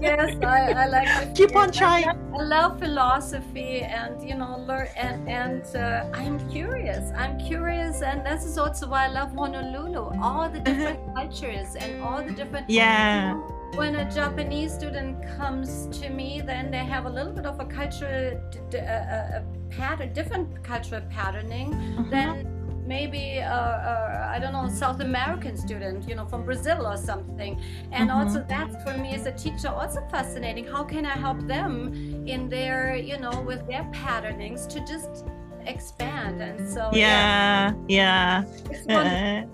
[0.00, 1.34] yes, I, I like.
[1.34, 2.08] Keep on trying.
[2.08, 7.10] I love philosophy and you know learn and and uh, I'm curious.
[7.16, 10.20] I'm curious, and this is also why I love Honolulu.
[10.20, 11.45] All the different cultures
[11.76, 12.68] and all the different.
[12.68, 13.34] Yeah.
[13.74, 17.64] When a Japanese student comes to me, then they have a little bit of a
[17.64, 18.40] cultural
[18.74, 22.10] a, a pattern, different cultural patterning mm-hmm.
[22.10, 27.60] than maybe I don't know South American student, you know, from Brazil or something.
[27.92, 28.18] And mm-hmm.
[28.18, 30.66] also that's for me as a teacher also fascinating.
[30.66, 31.92] How can I help them
[32.26, 35.26] in their, you know, with their patternings to just
[35.66, 36.40] expand?
[36.40, 38.44] And so yeah, yeah.
[38.88, 39.46] yeah.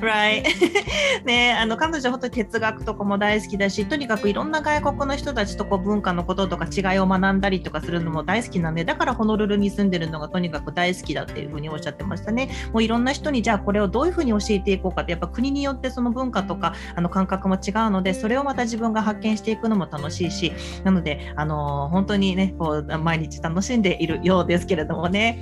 [0.00, 0.44] Right.
[1.24, 12.48] ねあの彼女本当に哲学とかも大好きだしとにかくいろんな外国の人たちとこう文化のこととか違いを学んだりとかするのも大好きなんでだからホノルルに住んでるのがとにかく大好きだっていうふうにおっしゃってましたね。
[12.72, 20.52] もういろんな人にじゃあこれをどういうふうに教えていこうかってやっぱ国によってその文化とかあの感覚も違うのでそれをまた自分が発見していくのも楽しいし
[20.84, 25.38] なのであの本当にねこう毎日楽しんでいるようですけれどもね。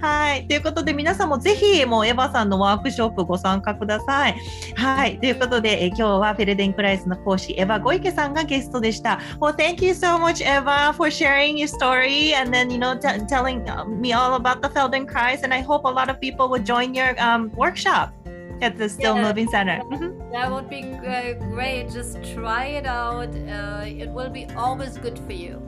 [0.00, 0.46] はい。
[0.46, 4.35] ということで皆さんもぜひもうエヴァさんのワークショップご参ください。
[4.75, 5.19] はい。
[5.19, 9.19] ということで、え今日はフェルデンクライスの講師、エヴァ・ゴイケさんがゲストでした。
[9.39, 12.97] Well, thank you so much, Eva, for sharing your story and then, you know,
[13.27, 13.63] telling
[13.99, 15.43] me all about the Feldenkrais.
[15.43, 18.13] And I hope a lot of people will join your um, workshop.
[18.61, 19.79] at the Still yeah, Moving Center.
[19.91, 20.31] Mm-hmm.
[20.31, 21.89] That would be uh, great.
[21.89, 23.29] Just try it out.
[23.29, 25.61] Uh, it will be always good for you.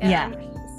[0.00, 0.30] And yeah.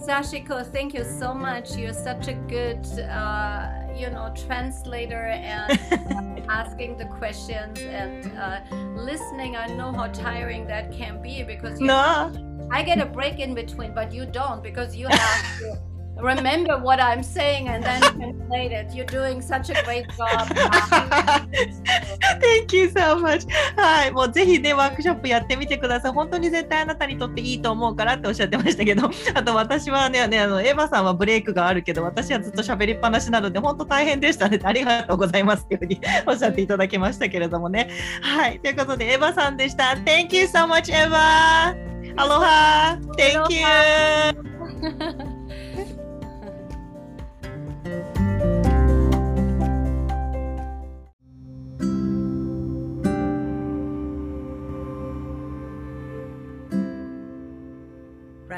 [0.08, 1.76] Sashiko, thank you so much.
[1.76, 8.60] You're such a good, uh, you know, translator and asking the questions and uh,
[8.96, 9.54] listening.
[9.54, 12.32] I know how tiring that can be because you no.
[12.70, 15.78] I get a break in between, but you don't because you have to
[16.20, 18.94] remember what I'm saying and then translate it.
[18.94, 20.48] You're doing such a great job.
[22.40, 23.46] Thank you so much.
[23.76, 26.12] はい、もうぜひね、ワークショップやってみてください。
[26.12, 34.58] 本当に絶対あなたにとっていいと思うからっておっしゃってましたけど、 あと私はね、ねあのエヴァさんはブレイクがあるけど、私はずっと喋りっぱなしなので、本当大変でしたね。
[34.62, 37.88] ありがとうございますっていうふうに おっしゃっていただきましたけれどもね。
[38.22, 39.96] はい、ということで、エヴァさんでした。
[40.04, 42.98] Thank you so much, エヴァ Aloha!
[43.16, 45.37] Thank you!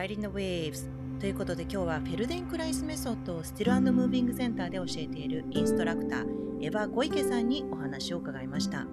[0.00, 0.88] Riding the Waves
[1.20, 6.24] ということで今日はフェルデンクライスメソッドをスティルムービングセンターで教えているインストラクター
[6.62, 8.86] エヴァ・ゴイケさんにお話を伺いました。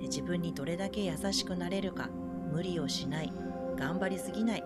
[0.00, 2.10] 自分にどれだけ優しくなれるか
[2.52, 3.32] 無理をしない
[3.76, 4.62] 頑張りすぎない。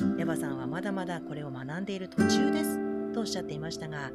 [0.00, 4.10] エヴァさんはまだまだこれを学んでいる途中ですとおっしゃっていましたが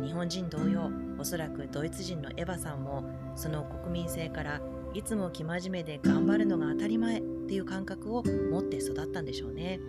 [0.00, 3.02] 日本人同様おそらくドイツ人のエヴァさんも
[3.34, 4.60] その国民性から
[4.94, 9.80] いつも生真面目で頑張るのが当たり前っていう感覚を持って育ったんでしょうね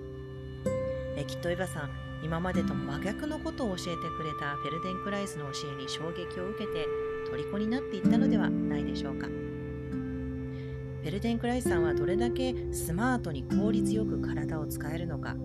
[1.17, 1.89] えきっとエヴァさん
[2.23, 6.87] 今までと真逆のことを教えてくれたフェルデンクライスの教えに衝撃を受けて
[7.29, 15.35] 虜になっていったのではないでしょうかフェルデンクライスさんはどれだけスマートに効率よく体を使えるのか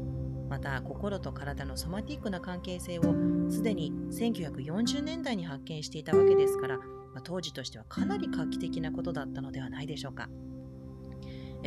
[0.49, 3.03] また心と体のソマティックな関係性を
[3.51, 6.79] すでに1940年代に発見していたわけですから、
[7.13, 10.29] ま、当時としてはかなり画期的なことだったのではないでしょうか。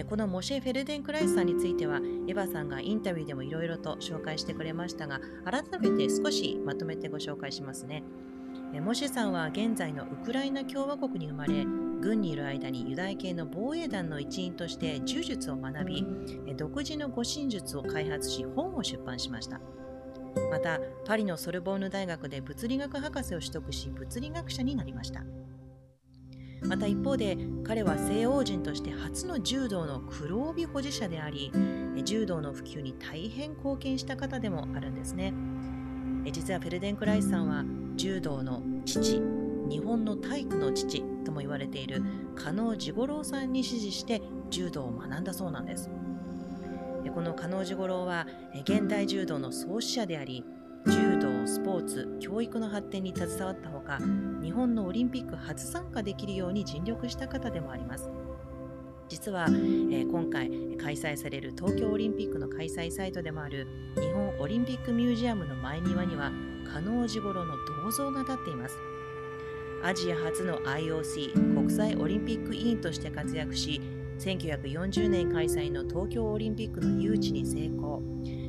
[0.05, 8.03] このモシェ・フェルデンクライスさんについては、エヴァさんがインタビューでもいろいろと紹介してくれましたが、改めて少しまとめてご紹介しますね。
[8.81, 11.65] モシェさんは現在のウクライナ共和国に生まれ、
[11.99, 16.05] 軍にいる間にユダヤ系の防衛団の一員として柔術を学び、
[16.55, 19.59] 独自の護身術を開発し、本を出版しました。
[20.51, 25.23] また、パリのソルボーヌ大学で物理学博士を取得し、物理学者になりました。
[26.61, 31.51] また一方で彼は西欧人として初の柔道の黒帯保持者であり
[32.03, 35.33] 柔道の普及に大変貢献した方でもあるんですね。
[36.31, 37.63] 実はフェルデンクライスさんは
[37.95, 39.21] 柔道の父
[39.69, 42.03] 日本の体育の父とも言われている
[42.35, 45.89] 加納治五郎さんに師事して柔道を学んだそうなんです。
[47.13, 48.27] この加納治五郎は
[48.63, 50.43] 現代柔道の創始者であり
[50.85, 53.99] 柔道、スポーツ、教育の発展に携わったか、
[54.43, 58.09] 日本のオリンピック初参加できるように尽力した方でもあります。
[59.07, 63.65] 実は、えー、今回開催される東京オリンピックの開催サイトでもある
[63.95, 66.33] 日本オリンピックミュージアムの前庭には
[66.73, 68.75] 加納治五郎の銅像が立っています。
[69.83, 73.79] アジア初の IOC 国際オリンピック委員として活躍し
[74.19, 78.01] 1940年開催の東京オリンピックの誘致に成功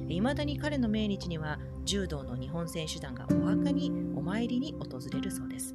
[0.09, 5.75] いまだに彼の命日には柔道の日本選手団がお墓にお参りに訪れるそうです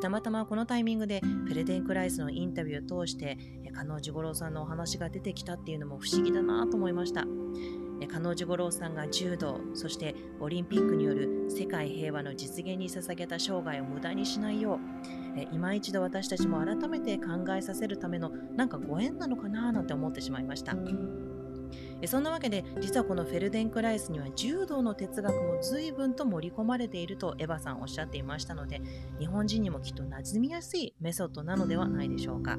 [0.00, 3.38] たまたまこのタイミングでフェルデン・クライスのインタビューを通して
[3.72, 7.24] 加納治五郎さんのお話が出てきたっていうのも不思議だなと思いました
[8.08, 14.78] 加納治五郎さんが柔道そしてオリンピックによる世界平和の実現に捧げた生涯を無駄にしないよう
[15.52, 20.76] 今一度私たちも改めて考えさせるためのなんかご縁なのかななんて思ってしまいました。
[22.04, 28.82] そんなわけで実はこのフェルデンクライスには柔道の哲学も随分と盛り込まれているとエヴァさんおっしゃっていましたので
[29.18, 32.58] 日本人にもきっと馴染みやすいメソッドなのではないでしょうか。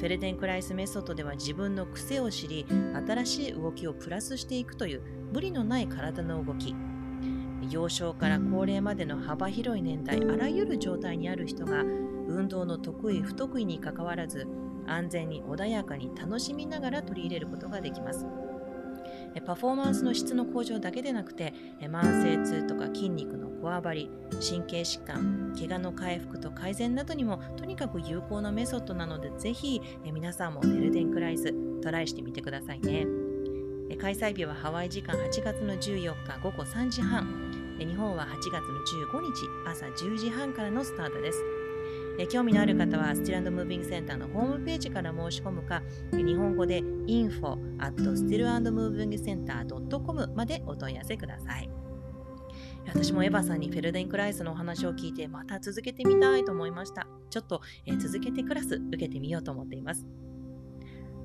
[0.00, 2.64] フェルデンクライスメソッドでは自分の癖を知り
[3.06, 5.02] 新しい動きをプラスしていくという
[5.32, 6.74] 無理のない体の動き
[7.68, 14.46] 幼少から高齢までの幅広い年代あらゆる状態にある人が運動の得意不得意にかかわらず
[14.90, 18.26] 安全に穏やかに楽しみながら取り入れることができます。
[19.46, 29.80] パフォーマンスの質の向上だけでなくて慢性痛とか筋肉のこわばり神経疾患怪我の回復と改善などにもとにかく有効なメソッドなのでぜひ
[30.12, 33.06] 皆さんもフェルデンクライストライしてみてくださいね。
[34.00, 37.26] 開催日はハワイ時間8月の14日午後3時半。
[37.78, 41.59] 日本は8月の15日朝10時半からのスタートです。
[42.20, 51.70] え興味のある方はスティルムービングセンターのホームページから申し込むか日本語で info at stillandmovingcenter.com までお問い合わせください。
[52.86, 57.06] 私もエヴァさんにフェルデンクライスのお話を聞いてまた続けてみたいと思いました。
[57.30, 60.06] ちょっと、え続けてクラス受けてみようと思っています。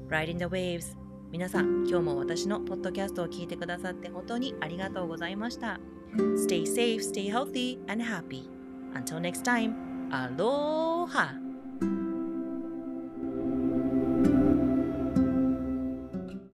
[0.07, 0.95] Riding the Waves
[1.29, 5.77] 皆さん今日も私のポッドキャストを聞いてくださって本当にありがとうございました。
[6.47, 8.49] Stay safe, stay healthy and happy.
[8.93, 9.94] Until next time.
[10.11, 11.44] アロハ